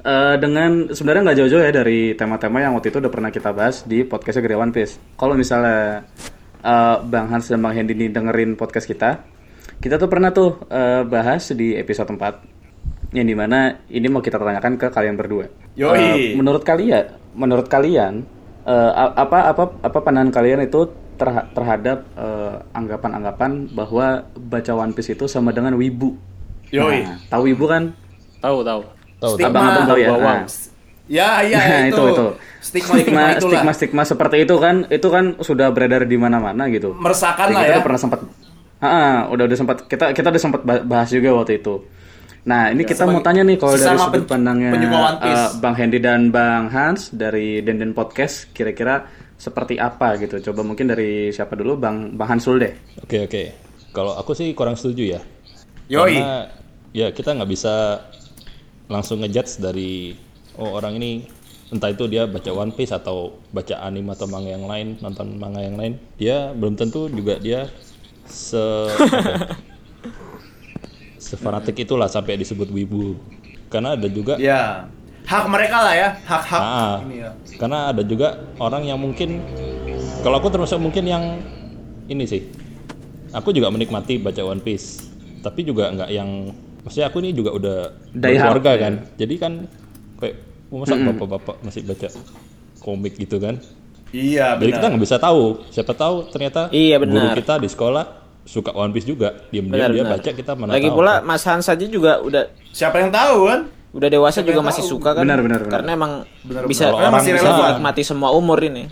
[0.00, 3.84] eh, dengan sebenarnya nggak jauh-jauh ya dari tema-tema yang waktu itu udah pernah kita bahas
[3.84, 4.96] di podcastnya Gede One Piece.
[5.20, 6.08] Kalau misalnya
[6.64, 9.20] eh, Bang Hans dan Bang Hendy dengerin podcast kita,
[9.84, 12.55] kita tuh pernah tuh eh, bahas di episode 4
[13.10, 15.46] yang di mana ini mau kita tanyakan ke kalian berdua.
[15.74, 15.98] Yoi.
[15.98, 18.26] Eh, menurut kalian, menurut kalian
[18.64, 25.12] a- apa apa apa pandangan kalian itu terha- terhadap eh, anggapan-anggapan bahwa baca One Piece
[25.12, 26.18] itu sama dengan wibu?
[26.70, 27.06] Yoi.
[27.06, 27.94] Nah, tahu wibu kan?
[28.42, 28.80] Tahu tahu.
[29.16, 30.08] Tahu, stigma Abang-abang tahu ya?
[30.12, 30.44] Nah.
[31.06, 31.94] Ya, iya Nah, itu.
[31.94, 32.26] itu, itu.
[32.58, 36.98] Stigma stigma stigma stigma stigma seperti itu kan itu kan sudah beredar di mana-mana gitu.
[36.98, 37.74] Meresahkan lah kita ya.
[37.78, 38.20] udah pernah sempat
[38.76, 41.80] Ah, ah, udah udah sempat kita kita udah sempat ba- bahas juga waktu itu.
[42.46, 44.70] Nah, ini kita mau tanya nih kalau dari sudut pen- pandangnya
[45.18, 49.02] eh, Bang Hendy dan Bang Hans dari Denden Podcast kira-kira
[49.34, 50.38] seperti apa gitu.
[50.50, 52.74] Coba mungkin dari siapa dulu Bang Bang Hans dulu deh.
[53.02, 53.42] Oke oke.
[53.90, 55.20] Kalau aku sih kurang setuju ya.
[55.90, 56.22] Yoi.
[56.22, 56.46] Karena
[56.94, 58.06] ya kita nggak bisa
[58.86, 60.14] langsung ngejudge dari
[60.54, 61.26] oh orang ini
[61.74, 65.58] entah itu dia baca One Piece atau baca anime atau manga yang lain, nonton manga
[65.58, 67.66] yang lain, dia belum tentu juga dia
[68.22, 68.86] se
[71.26, 73.18] sefanatik itulah sampai disebut wibu.
[73.66, 74.86] Karena ada juga Ya.
[75.26, 77.34] Hak mereka lah ya, hak-hak Ah, ini ya.
[77.58, 79.42] karena ada juga orang yang mungkin
[80.22, 81.42] kalau aku termasuk mungkin yang
[82.06, 82.46] ini sih.
[83.34, 85.10] Aku juga menikmati baca One Piece,
[85.42, 86.54] tapi juga nggak yang
[86.86, 87.78] maksudnya aku ini juga udah
[88.14, 88.78] Die hard, berkeluarga ya.
[88.78, 88.94] kan.
[89.18, 89.52] Jadi kan
[90.22, 90.34] kayak
[90.70, 92.08] oh, masa bapak-bapak masih baca
[92.78, 93.58] komik gitu kan.
[94.14, 94.90] Iya, Jadi kita benar.
[94.94, 95.42] nggak bisa tahu.
[95.74, 97.34] Siapa tahu ternyata Iya, guru benar.
[97.34, 99.42] kita di sekolah suka One Piece juga.
[99.50, 100.96] Diam-diam dia baca kita mana Lagi tahu.
[100.96, 103.60] pula Mas Hans saja juga udah Siapa yang tahu kan?
[103.90, 104.92] udah dewasa Siapa juga masih tahu?
[104.96, 105.22] suka kan?
[105.24, 105.72] Benar, benar, benar.
[105.72, 106.96] Karena emang Benar, bisa benar.
[106.96, 108.84] orang Masih bisa menikmati semua umur ini.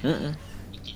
[0.00, 0.32] Mm-mm.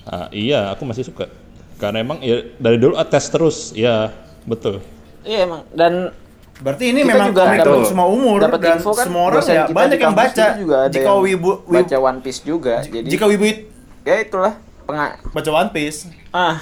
[0.05, 1.29] Ah, iya, aku masih suka.
[1.77, 3.71] Karena emang ya dari dulu tes terus.
[3.73, 4.11] Ya,
[4.43, 4.81] betul.
[5.23, 6.11] Iya emang dan
[6.59, 9.47] Berarti ini Kita memang juga komik untuk semua umur dapat dan info kan, semua orang
[9.47, 10.47] ya banyak yang baca.
[10.59, 12.75] juga ada Jika yang wibu, wibu baca One Piece juga.
[12.83, 13.71] Jadi jika wibu it-
[14.03, 16.59] ya itulah penga baca One Piece, ah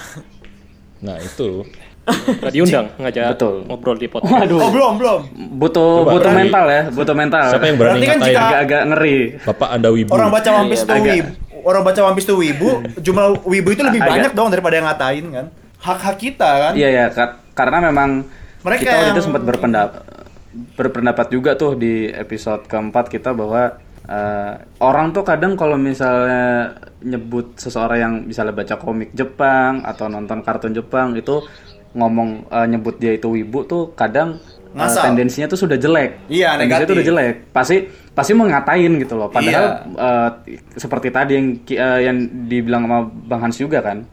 [0.99, 1.63] Nah, itu.
[2.07, 3.55] Nggak diundang ngajak Betul.
[3.67, 4.31] ngobrol di podcast.
[4.31, 4.57] Waduh.
[4.57, 5.19] oh belum belum.
[5.59, 6.41] Butuh Coba, butuh berani.
[6.41, 7.43] mental ya, butuh mental.
[7.49, 8.31] Siapa yang berani Berarti kan ngatain?
[8.31, 9.17] jika- agak-agak ngeri.
[9.43, 10.09] Bapak Anda wibu.
[10.09, 11.31] Orang baca One Piece Iya, itu agak- wibu,
[11.61, 14.87] orang baca One Piece itu wibu, jumlah wibu itu lebih Agak- banyak dong daripada yang
[14.87, 15.45] ngatain kan.
[15.77, 16.71] Hak-hak kita kan.
[16.73, 18.09] Iya ya, kar- karena memang
[18.59, 20.01] Mereka kita waktu itu yang- sempat berpendapat
[20.73, 23.77] berpendapat juga tuh di episode keempat kita bahwa
[24.07, 30.41] eh, orang tuh kadang kalau misalnya nyebut seseorang yang misalnya baca komik Jepang atau nonton
[30.41, 31.43] kartun Jepang itu
[31.93, 34.39] ngomong eh, nyebut dia itu wibu tuh kadang
[34.77, 35.09] Ngasal.
[35.09, 36.27] tendensinya tuh sudah jelek.
[36.29, 36.85] Iya, Tendensinya negatif.
[36.85, 37.35] tuh udah jelek.
[37.49, 37.77] Pasti
[38.13, 39.29] pasti mau ngatain gitu loh.
[39.31, 40.29] Padahal eh,
[40.75, 44.05] seperti tadi yang eh, yang dibilang sama Bang Hans juga kan.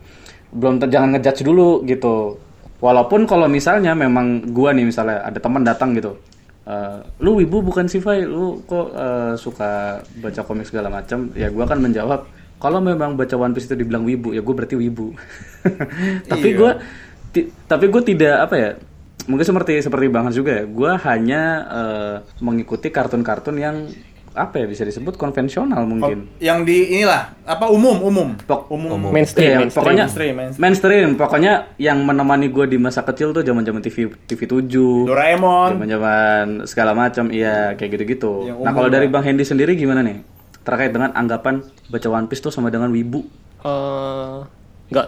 [0.55, 2.39] Belum ter- jangan ngejudge dulu gitu.
[2.81, 6.17] Walaupun kalau misalnya memang gua nih misalnya ada teman datang gitu.
[6.65, 9.71] Eh, lu wibu bukan sih Fai, lu kok eh, suka
[10.19, 11.31] baca komik segala macam?
[11.33, 14.73] Ya gua kan menjawab kalau memang baca One Piece itu dibilang wibu, ya gue berarti
[14.75, 15.13] wibu.
[16.31, 16.81] tapi Iya.
[17.29, 18.71] ti- tapi gue tidak apa ya
[19.25, 23.77] mungkin seperti seperti Bang Hans juga ya gue hanya eh, mengikuti kartun-kartun yang
[24.35, 28.29] apa ya bisa disebut konvensional mungkin Yang di inilah apa umum umum.
[28.37, 28.99] Pok- umum.
[29.07, 29.79] Mainstream, Iya, mainstream.
[29.81, 30.61] pokoknya Mainstream, mainstream.
[30.61, 35.79] mainstream pokoknya yang menemani gue di masa kecil tuh zaman-zaman TV TV 7 Doraemon.
[35.79, 39.07] zaman-zaman segala macam iya kayak gitu-gitu Yang nah umum kalau dari.
[39.07, 40.19] Bang Hendy sendiri gimana nih
[40.61, 43.23] terkait dengan anggapan baca One Piece tuh sama dengan wibu
[43.63, 44.37] Eh,
[44.91, 45.07] nggak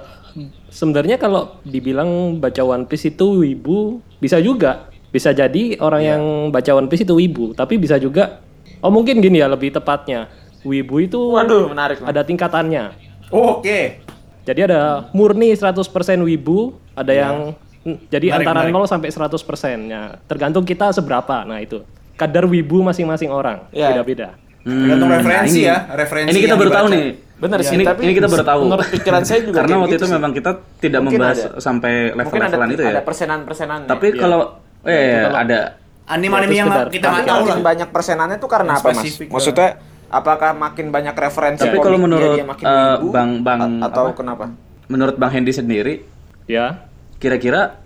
[0.68, 6.10] sebenarnya kalau dibilang baca One Piece itu wibu bisa juga bisa jadi orang Iya.
[6.10, 8.44] yang baca One Piece itu wibu tapi bisa juga
[8.78, 10.28] oh mungkin gini ya lebih tepatnya
[10.62, 12.00] wibu itu waduh menarik.
[12.00, 12.92] ada tingkatannya
[13.28, 14.00] Oke.
[14.42, 15.82] jadi ada murni 100%
[16.20, 16.58] wibu
[16.92, 17.36] ada yang
[17.82, 18.32] mm, jadi Iya.
[18.34, 18.82] Menarik, antara menarik.
[18.82, 19.38] 0 sampai 100%
[19.86, 21.82] ya tergantung kita seberapa nah itu
[22.14, 23.90] kadar wibu masing-masing orang Ya.
[23.90, 24.34] beda-beda
[24.66, 27.04] Tergantung Hmm, referensi nah ini- ya, referensi ini kita baru tahu nih
[27.36, 29.94] Bener sih, ini, tapi ini kita baru tahu menurut pikiran saya juga karena waktu gitu
[29.94, 30.14] itu sih.
[30.16, 30.50] memang kita
[30.80, 31.60] tidak Mungkin membahas ada.
[31.60, 33.80] sampai ada level-levelan itu ya ada persenan-persenan.
[33.84, 34.40] tapi kalau
[34.82, 35.58] eh ada
[36.06, 37.42] Anime-anime Ya, yang kita nggak tahu lah.
[37.42, 39.10] makin banyak persenannya itu karena apa mas?
[39.18, 39.68] Maksudnya
[40.06, 44.04] apakah makin banyak referensi Tapi kalau menurut, dia makin eh, wibu, Bang- Bang- a- atau
[44.10, 44.22] apa?
[44.22, 44.44] kenapa?
[44.86, 46.06] menurut Bang Hendy sendiri
[46.46, 46.86] ya
[47.18, 47.82] kira-kira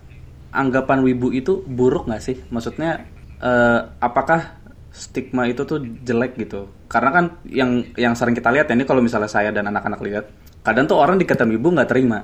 [0.53, 2.37] anggapan wibu itu buruk nggak sih?
[2.47, 3.09] Maksudnya
[3.41, 4.61] eh, apakah
[4.93, 6.69] stigma itu tuh jelek gitu?
[6.85, 10.25] Karena kan yang yang sering kita lihat ya ini kalau misalnya saya dan anak-anak lihat,
[10.61, 12.21] kadang tuh orang dikatakan wibu nggak terima.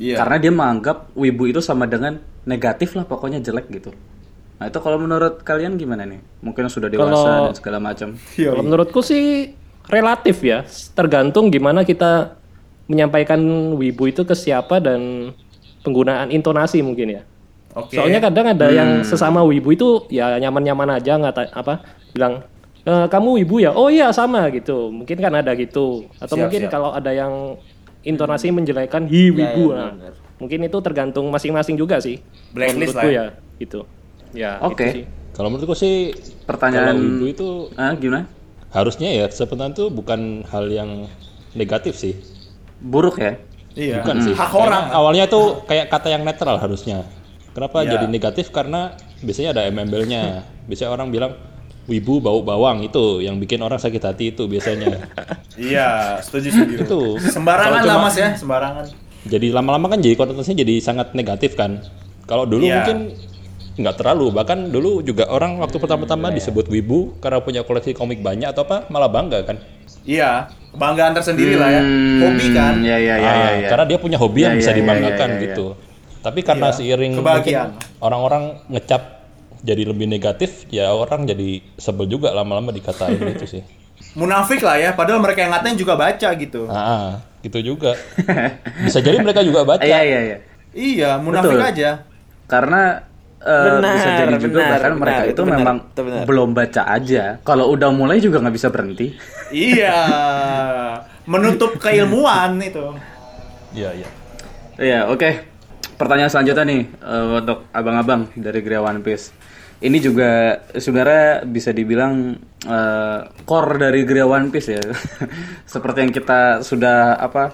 [0.00, 0.16] Iya.
[0.16, 3.92] Karena dia menganggap wibu itu sama dengan negatif lah pokoknya jelek gitu.
[4.56, 6.20] Nah itu kalau menurut kalian gimana nih?
[6.40, 8.08] Mungkin sudah dewasa Kalau- dan segala macam.
[8.36, 9.52] Kalau menurutku sih
[9.86, 10.64] relatif ya,
[10.96, 12.40] tergantung gimana kita
[12.86, 13.38] menyampaikan
[13.76, 15.30] wibu itu ke siapa dan
[15.82, 17.22] penggunaan intonasi mungkin ya.
[17.76, 18.00] Oke.
[18.00, 21.84] Soalnya kadang ada yang sesama wibu itu ya nyaman-nyaman aja nggak apa
[22.16, 22.40] bilang
[22.88, 24.88] "E, kamu wibu ya, oh iya sama gitu.
[24.88, 26.08] Mungkin kan ada gitu.
[26.16, 26.72] Atau Siap, mungkin siap.
[26.72, 27.60] kalau ada yang
[28.00, 29.74] intonasi menjelekan hi wibu.
[29.74, 30.14] iya, nah, benar.
[30.40, 32.22] mungkin itu tergantung masing-masing juga sih.
[32.54, 33.24] Blacklist Menurutku lah ya,
[33.60, 33.80] gitu.
[34.32, 34.86] Ya, Oke.
[34.90, 35.04] sih.
[35.30, 38.24] Kalau menurutku sih Pertanyaan- kalau wibu itu Ah gimana?
[38.68, 41.06] harusnya ya sebenarnya itu bukan hal yang
[41.52, 42.16] negatif sih.
[42.78, 43.36] Buruk ya?
[43.72, 44.00] Iya.
[44.00, 44.32] Bukan sih.
[44.32, 44.84] Hak Karena orang.
[44.90, 47.04] Awalnya tuh kayak kata yang netral harusnya.
[47.52, 47.96] Kenapa Iya.
[47.96, 48.48] jadi negatif?
[48.50, 50.44] Karena biasanya ada embel-embelnya.
[50.68, 51.32] Biasanya orang bilang
[51.86, 54.98] wibu bau bawang itu yang bikin orang sakit hati itu biasanya.
[55.56, 56.74] Iya, setuju setuju.
[56.84, 57.00] Itu.
[57.22, 58.84] Sembarangan lah Mas ya, sembarangan.
[59.24, 61.80] Jadi lama-lama kan jadi konotasinya jadi sangat negatif kan.
[62.24, 62.84] Kalau dulu Iya.
[62.84, 62.98] mungkin
[63.76, 68.48] nggak terlalu, bahkan dulu juga orang waktu pertama-tama disebut wibu karena punya koleksi komik banyak
[68.48, 69.60] atau apa malah bangga kan.
[70.02, 71.82] Iya, kebanggaan tersendiri lah ya.
[71.82, 72.74] Hmm, Hobi kan.
[72.80, 73.50] Ya ya ya Ah, ya.
[73.58, 73.68] ya.
[73.68, 75.44] Karena dia punya hobi yang Ya, bisa ya, ya, dibanggakan ya, ya, ya.
[75.50, 75.66] gitu.
[76.22, 77.68] Tapi karena Iya, seiring kebahagiaan.
[77.74, 79.02] mungkin orang-orang ngecap
[79.60, 83.62] jadi lebih negatif, ya orang jadi sebel juga lama-lama dikatain gitu sih.
[84.14, 86.70] Munafik lah ya, padahal mereka yang ngatain juga baca gitu.
[86.70, 87.92] Ah, gitu juga.
[88.80, 89.82] Bisa jadi mereka juga baca.
[89.82, 90.38] Iya iya iya.
[90.70, 91.66] Iya, munafik Betul.
[91.66, 91.90] aja.
[92.46, 93.02] Karena
[93.42, 96.22] eh, Benar, bisa jadi juga benar, bahkan benar, mereka itu itu benar, memang itu benar.
[96.24, 97.24] belum baca aja.
[97.44, 99.06] Kalau udah mulai juga nggak bisa berhenti.
[99.52, 99.98] Iya.
[101.26, 102.84] Menutup keilmuan itu.
[103.76, 104.08] Iya, iya.
[104.76, 105.30] Iya, oke.
[105.96, 109.32] Pertanyaan selanjutnya nih eh, untuk abang-abang dari Gria One Piece.
[109.76, 114.80] Ini juga sebenarnya bisa dibilang eh, core dari Gria One Piece ya.
[115.72, 117.52] Seperti yang kita sudah apa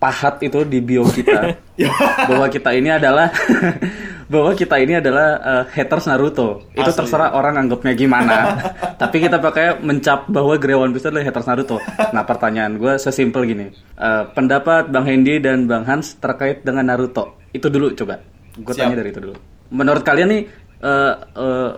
[0.00, 1.60] pahat itu di bio kita
[2.32, 3.28] bahwa kita ini adalah
[4.30, 6.70] bahwa kita ini adalah eh, haters Naruto.
[6.70, 8.36] Itu terserah orang anggapnya gimana.
[9.02, 11.82] Tapi kita pakai mencap bahwa Gria One Piece adalah haters Naruto.
[12.14, 13.66] Nah, pertanyaan gue sesimpel gini.
[13.74, 17.42] Eh, pendapat Bang Hendy dan Bang Hans terkait dengan Naruto.
[17.50, 18.22] Itu dulu coba.
[18.54, 19.34] Gue tanya dari itu dulu.
[19.74, 20.42] Menurut kalian nih
[20.80, 21.70] eh eh,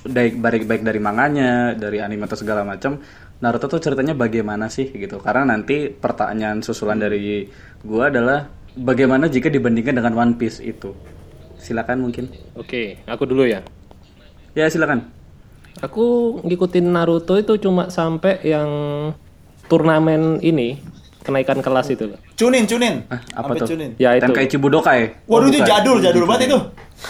[0.00, 2.96] baik baik baik dari manganya, dari anime atau segala macam,
[3.44, 5.20] Naruto tuh ceritanya bagaimana sih gitu?
[5.20, 7.44] Karena nanti pertanyaan susulan dari
[7.84, 11.19] gua adalah bagaimana jika dibandingkan dengan One Piece itu?
[11.60, 12.32] Silakan mungkin.
[12.56, 13.60] Oke, aku dulu ya.
[14.56, 15.12] Ya silakan.
[15.80, 18.68] Aku ngikutin Naruto itu cuma sampai yang
[19.70, 20.80] turnamen ini
[21.22, 22.10] kenaikan kelas itu.
[22.10, 22.18] loh.
[22.34, 23.06] Cunin, cunin.
[23.06, 23.68] Ah, apa Sampai tuh?
[23.76, 23.90] Cunin.
[23.96, 24.24] Ya itu.
[24.26, 25.20] Tenkaichi Budokai.
[25.28, 25.68] Oh, Waduh itu bukan.
[25.68, 26.58] jadul, jadul banget itu.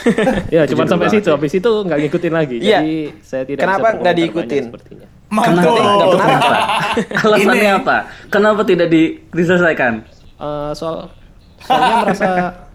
[0.55, 1.31] ya cuma sampai banget situ.
[1.33, 2.57] Habis itu nggak ngikutin lagi.
[2.61, 2.79] Iya.
[2.79, 2.95] Jadi
[3.25, 4.63] saya tidak Kenapa nggak diikutin?
[4.69, 5.07] sepertinya.
[5.31, 5.63] Kenapa?
[5.63, 6.11] Mantul.
[6.19, 6.55] Kenapa?
[7.25, 7.79] Alasannya Ini.
[7.81, 7.97] apa?
[8.29, 9.93] Kenapa tidak di, diselesaikan?
[10.37, 11.07] Eh, soal
[11.63, 12.31] soalnya merasa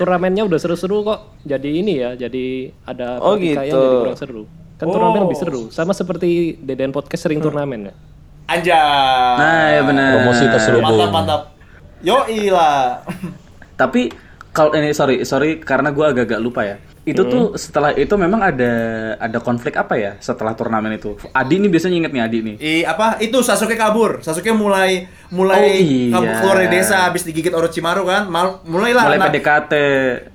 [0.00, 1.36] turnamennya udah seru-seru kok.
[1.44, 3.76] Jadi ini ya, jadi ada Oh, pertikaian gitu.
[3.76, 4.42] jadi kurang seru.
[4.80, 5.62] Kan turnamen lebih seru.
[5.68, 7.94] Sama seperti Deden Podcast sering turnamen ya.
[8.48, 9.36] Anjay.
[9.36, 10.08] Nah, ya benar.
[10.16, 10.96] Promosi terselubung.
[10.96, 11.40] Mantap, mantap.
[12.00, 13.04] Yo lah.
[13.76, 14.08] Tapi
[14.50, 16.76] kalau ini sorry sorry karena gua agak-agak lupa ya.
[17.00, 18.72] Itu tuh setelah itu memang ada
[19.16, 21.16] ada konflik apa ya setelah turnamen itu?
[21.30, 22.56] Adi nih biasanya inget nih Adi nih.
[22.56, 24.20] I, apa itu Sasuke kabur.
[24.20, 26.12] Sasuke mulai mulai Oh, iya.
[26.12, 28.26] kabur keluar dari desa habis digigit Orochimaru kan.
[28.26, 29.72] Mal, mulailah Mulai na- PDKT.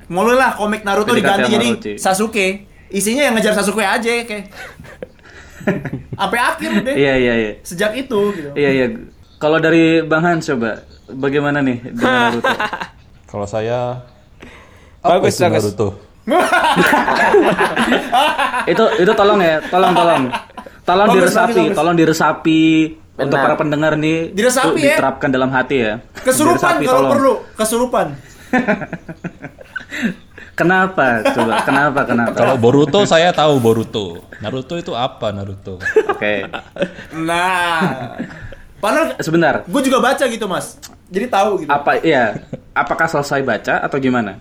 [0.07, 1.69] mulailah komik Naruto PDKT diganti jadi.
[1.95, 2.47] Sasuke.
[2.87, 4.49] Isinya yang ngejar Sasuke aja kayak.
[6.15, 6.95] Sampai akhir deh.
[6.95, 7.51] Iya iya iya.
[7.61, 8.49] Sejak itu gitu.
[8.53, 8.85] Iya iya.
[9.35, 12.49] Kalau dari Bang Hans coba bagaimana nih dengan Naruto?
[13.25, 14.01] Kalau saya
[14.99, 15.61] Bagus, bagus.
[15.61, 15.89] Naruto?
[18.71, 20.23] itu itu tolong ya, tolong tolong.
[20.85, 21.77] Tolong Bagus, diresapi, bagus, bagus.
[21.77, 22.61] tolong diresapi
[23.15, 23.45] untuk Benar.
[23.49, 24.29] para pendengar nih.
[24.33, 24.95] Diresapi tuh ya.
[24.97, 25.93] Diterapkan dalam hati ya.
[26.21, 27.13] Kesurupan Diresapi, kalau tolong.
[27.13, 28.07] perlu, kesurupan.
[30.55, 31.19] Kenapa?
[31.35, 32.07] Coba, kenapa?
[32.07, 32.31] Kenapa?
[32.31, 34.23] Kalau Boruto saya tahu Boruto.
[34.39, 35.83] Naruto itu apa Naruto?
[36.07, 36.47] Oke.
[37.11, 38.15] Nah.
[38.79, 39.67] Padahal Sebentar.
[39.67, 40.79] gue juga baca gitu, Mas.
[41.11, 41.67] Jadi tahu gitu.
[41.67, 42.39] Apa iya?
[42.71, 44.39] Apakah selesai baca atau gimana?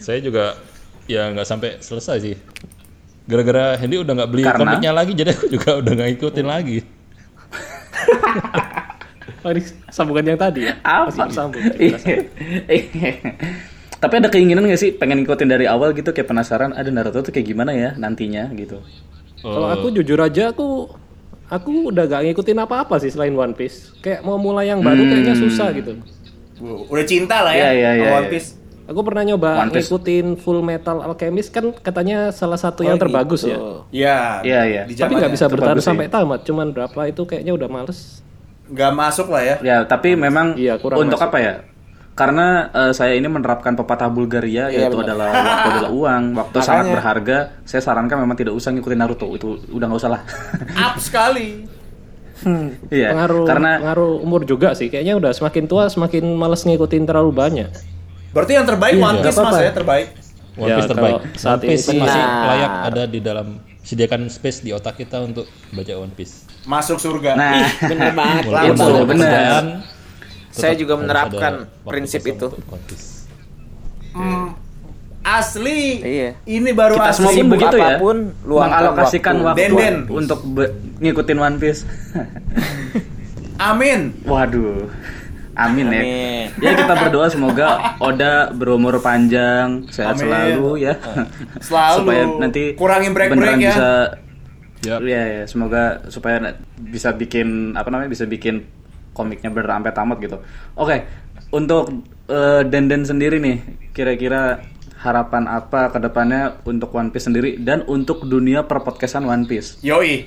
[0.00, 0.56] Saya juga
[1.10, 2.36] ya nggak sampai selesai sih.
[3.26, 4.58] Gara-gara Hendy udah nggak beli Karena?
[4.58, 6.78] komiknya lagi, jadi aku juga udah nggak ikutin lagi.
[9.42, 10.74] Oh, ini sambungan yang tadi ya?
[10.86, 11.26] Apa?
[11.26, 11.62] bersambung.
[12.70, 13.10] Iya.
[14.00, 17.32] Tapi ada keinginan gak sih pengen ngikutin dari awal gitu kayak penasaran ada Naruto tuh
[17.36, 18.80] kayak gimana ya nantinya gitu.
[19.44, 20.88] Kalau aku jujur aja aku
[21.52, 23.92] aku udah gak ngikutin apa-apa sih selain One Piece.
[24.00, 26.00] Kayak mau mulai yang baru kayaknya susah gitu.
[26.88, 28.32] Udah cinta lah ya, iya, sama iya, One iya.
[28.32, 28.59] Piece.
[28.90, 29.86] Aku pernah nyoba One Piece.
[29.86, 33.54] ngikutin Full Metal Alchemist kan katanya salah satu yang terbagus ya.
[33.88, 34.18] Iya.
[34.42, 34.82] Iya, iya.
[34.82, 36.40] Di Tapi nggak bisa bertahan Terbagus sampai tamat.
[36.42, 38.18] Cuman berapa itu kayaknya udah males.
[38.66, 39.56] Nggak masuk lah ya.
[39.62, 41.30] Ya, tapi memang Iya, kurang untuk masuk.
[41.30, 41.54] apa ya?
[42.10, 45.14] Karena eh, saya ini menerapkan pepatah Bulgaria Iya, yaitu benar.
[45.14, 46.94] adalah waktu adalah uang, waktu sangat Makanya.
[46.98, 47.38] berharga.
[47.62, 50.22] Saya sarankan memang tidak usah ngikutin Naruto, itu udah nggak usah lah.
[50.90, 51.62] Up sekali.
[52.88, 54.88] Iya, pengaruh karena pengaruh umur juga sih.
[54.88, 57.70] Kayaknya udah semakin tua semakin males ngikutin terlalu banyak.
[58.30, 60.06] Berarti yang terbaik Iya, One Piece Mas ya, terbaik.
[60.52, 61.14] One Ya, Piece terbaik.
[61.16, 62.46] kalau saat One Piece ini sih- masih Benar.
[62.46, 63.46] layak ada di dalam
[63.80, 66.46] sediakan space di otak kita untuk baca One Piece.
[66.62, 67.34] Masuk surga.
[67.34, 68.42] nah Bener banget.
[68.46, 69.04] Benar.
[69.04, 69.66] pekerjaan,
[70.50, 71.52] Saya juga menerapkan
[71.82, 72.50] prinsip itu.
[74.10, 74.58] Hmm,
[75.22, 76.02] asli.
[76.02, 76.28] Iya.
[76.44, 77.24] Ini baru kita asli.
[77.30, 77.86] semua begitu ya.
[77.88, 79.46] apa pun, luangkan mengalokasikan waktu.
[79.46, 79.96] waktu, Den-den.
[80.08, 80.38] untuk
[80.98, 81.82] ngikutin One Piece.
[83.56, 84.16] Amin.
[84.24, 84.88] Waduh.
[85.60, 86.00] Amin, ya.
[86.00, 86.46] Amin.
[86.56, 90.24] Ya kita berdoa semoga Oda berumur panjang, sehat Amin.
[90.24, 90.94] selalu ya.
[91.68, 91.96] Selalu.
[92.00, 93.72] Supaya nanti Kurangin break-break ya.
[93.72, 93.90] bisa
[94.80, 95.04] Yap.
[95.04, 98.64] Iya, ya, semoga supaya bisa bikin apa namanya bisa bikin
[99.12, 100.40] komiknya berampe tamat gitu.
[100.72, 101.04] Oke,
[101.52, 102.00] untuk
[102.32, 103.60] eh, Denden sendiri nih,
[103.92, 104.64] kira-kira
[105.04, 109.84] harapan apa ke depannya untuk One Piece sendiri dan untuk dunia perpodcastan One Piece?
[109.84, 110.24] Yoi.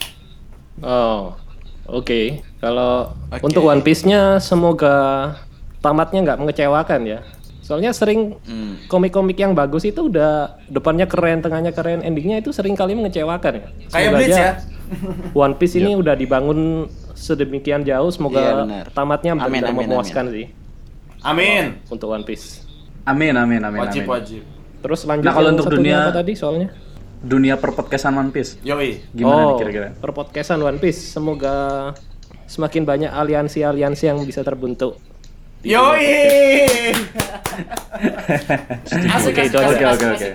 [0.85, 1.33] Oh,
[1.89, 2.52] oke.
[2.63, 3.43] Kalau Oke.
[3.43, 4.95] untuk One Piece-nya semoga
[5.77, 7.19] tamatnya nggak mengecewakan ya.
[7.59, 8.79] Soalnya sering Hmm.
[8.87, 13.67] komik-komik yang bagus itu udah depannya keren, tengahnya keren, endingnya itu sering kali mengecewakan ya.
[13.89, 14.51] Kayak Bleach ya.
[15.33, 18.85] One Piece ini udah dibangun sedemikian jauh, Iya, semoga benar.
[18.89, 20.45] tamatnya Amin, benar-benar amin, memuaskan sih
[21.21, 21.63] Amin.
[21.87, 22.63] untuk One Piece.
[23.03, 24.11] Amin, amin, amin, Wajib amin.
[24.13, 24.41] wajib.
[24.79, 26.67] Terus lanjut Nah, kalau untuk dunia- apa tadi soalnya?
[27.19, 28.59] Dunia perpodcastan One Piece.
[28.61, 28.99] Yoi.
[29.09, 29.87] Gimana nih oh, kira-kira?
[29.95, 31.91] perpodcastan One Piece semoga
[32.47, 34.99] semakin banyak aliansi-aliansi yang bisa terbentuk.
[35.63, 36.27] Yoi.
[39.23, 39.57] Oke, itu.
[39.57, 40.29] Oke, oke, oke.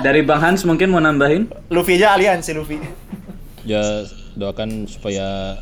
[0.00, 1.46] Dari Bang Hans mungkin mau nambahin?
[1.70, 2.80] Luffy aja aliansi Luffy.
[3.62, 5.60] Ya doakan supaya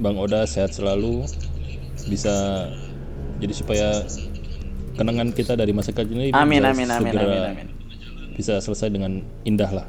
[0.00, 1.28] Bang Oda sehat selalu
[2.08, 2.66] bisa
[3.38, 3.88] jadi supaya
[4.98, 7.66] kenangan kita dari masa kecil ini Amin, bisa amin, amin, segera amin, amin.
[8.34, 9.86] bisa selesai dengan indah lah.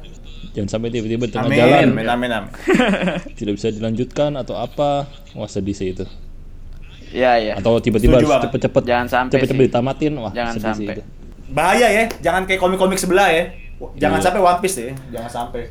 [0.50, 1.58] Jangan sampai tiba-tiba di tengah Amin.
[1.58, 2.50] jalan Amin amin amin.
[3.38, 5.06] tidak bisa dilanjutkan atau apa.
[5.32, 6.04] Wah sedih sih itu.
[7.10, 7.52] Iya, iya.
[7.54, 9.68] Atau tiba-tiba harus cepet-cepet Jangan sampai cepet-cepet sih.
[9.68, 10.12] ditamatin.
[10.16, 10.94] Wah Jangan sedih sih sampai.
[10.96, 11.02] itu.
[11.50, 13.44] Bahaya ya, jangan kayak komik-komik sebelah ya.
[13.96, 14.26] Jangan Iya.
[14.26, 15.62] sampai One Piece deh, jangan sampai.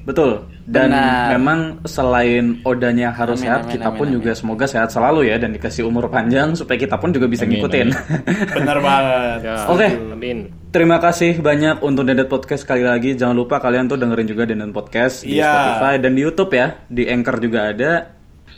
[0.00, 0.30] Betul.
[0.64, 1.28] Dan Benar.
[1.34, 4.16] memang selain Odanya harus Amin, sehat, amin, kita amin, pun amin.
[4.16, 7.60] juga semoga sehat selalu ya dan dikasih umur panjang supaya kita pun juga bisa Amin,
[7.60, 7.88] ngikutin.
[8.56, 9.38] Bener banget.
[9.42, 9.86] Ya, Oke.
[10.08, 10.38] Amin.
[10.68, 13.16] Terima kasih banyak untuk Dendet Podcast sekali lagi.
[13.16, 15.48] Jangan lupa kalian tuh dengerin juga Dendet Podcast di Iya.
[15.48, 16.66] Spotify dan di YouTube ya.
[16.84, 17.92] Di Anchor juga ada.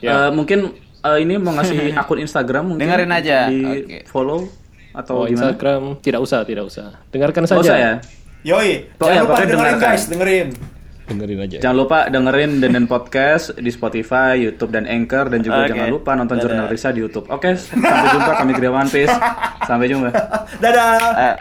[0.01, 0.27] Ya.
[0.27, 3.47] Eh, mungkin eh, ini mau ngasih akun Instagram mungkin Dengerin aja.
[3.47, 3.99] di Oke.
[4.07, 4.43] follow
[4.91, 5.55] atau Oh, gimana?
[5.55, 6.99] Instagram tidak usah, tidak usah.
[7.09, 7.63] Dengarkan saja.
[7.63, 7.93] usah ya.
[8.43, 9.79] Yoi, Pokoknya- jangan lupa dengerin dengarkan.
[9.87, 10.49] guys, dengerin.
[11.07, 11.57] Dengerin aja.
[11.61, 15.69] Jangan lupa dengerin Denden Podcast di Spotify, YouTube dan Anchor dan juga Oke.
[15.69, 16.47] jangan lupa nonton Dadah.
[16.49, 17.27] Jurnal Risa di YouTube.
[17.29, 19.15] Oke, sampai jumpa kami Gria One Piece.
[19.69, 20.11] Sampai jumpa.
[20.59, 20.95] Dadah.
[21.15, 21.35] Eh,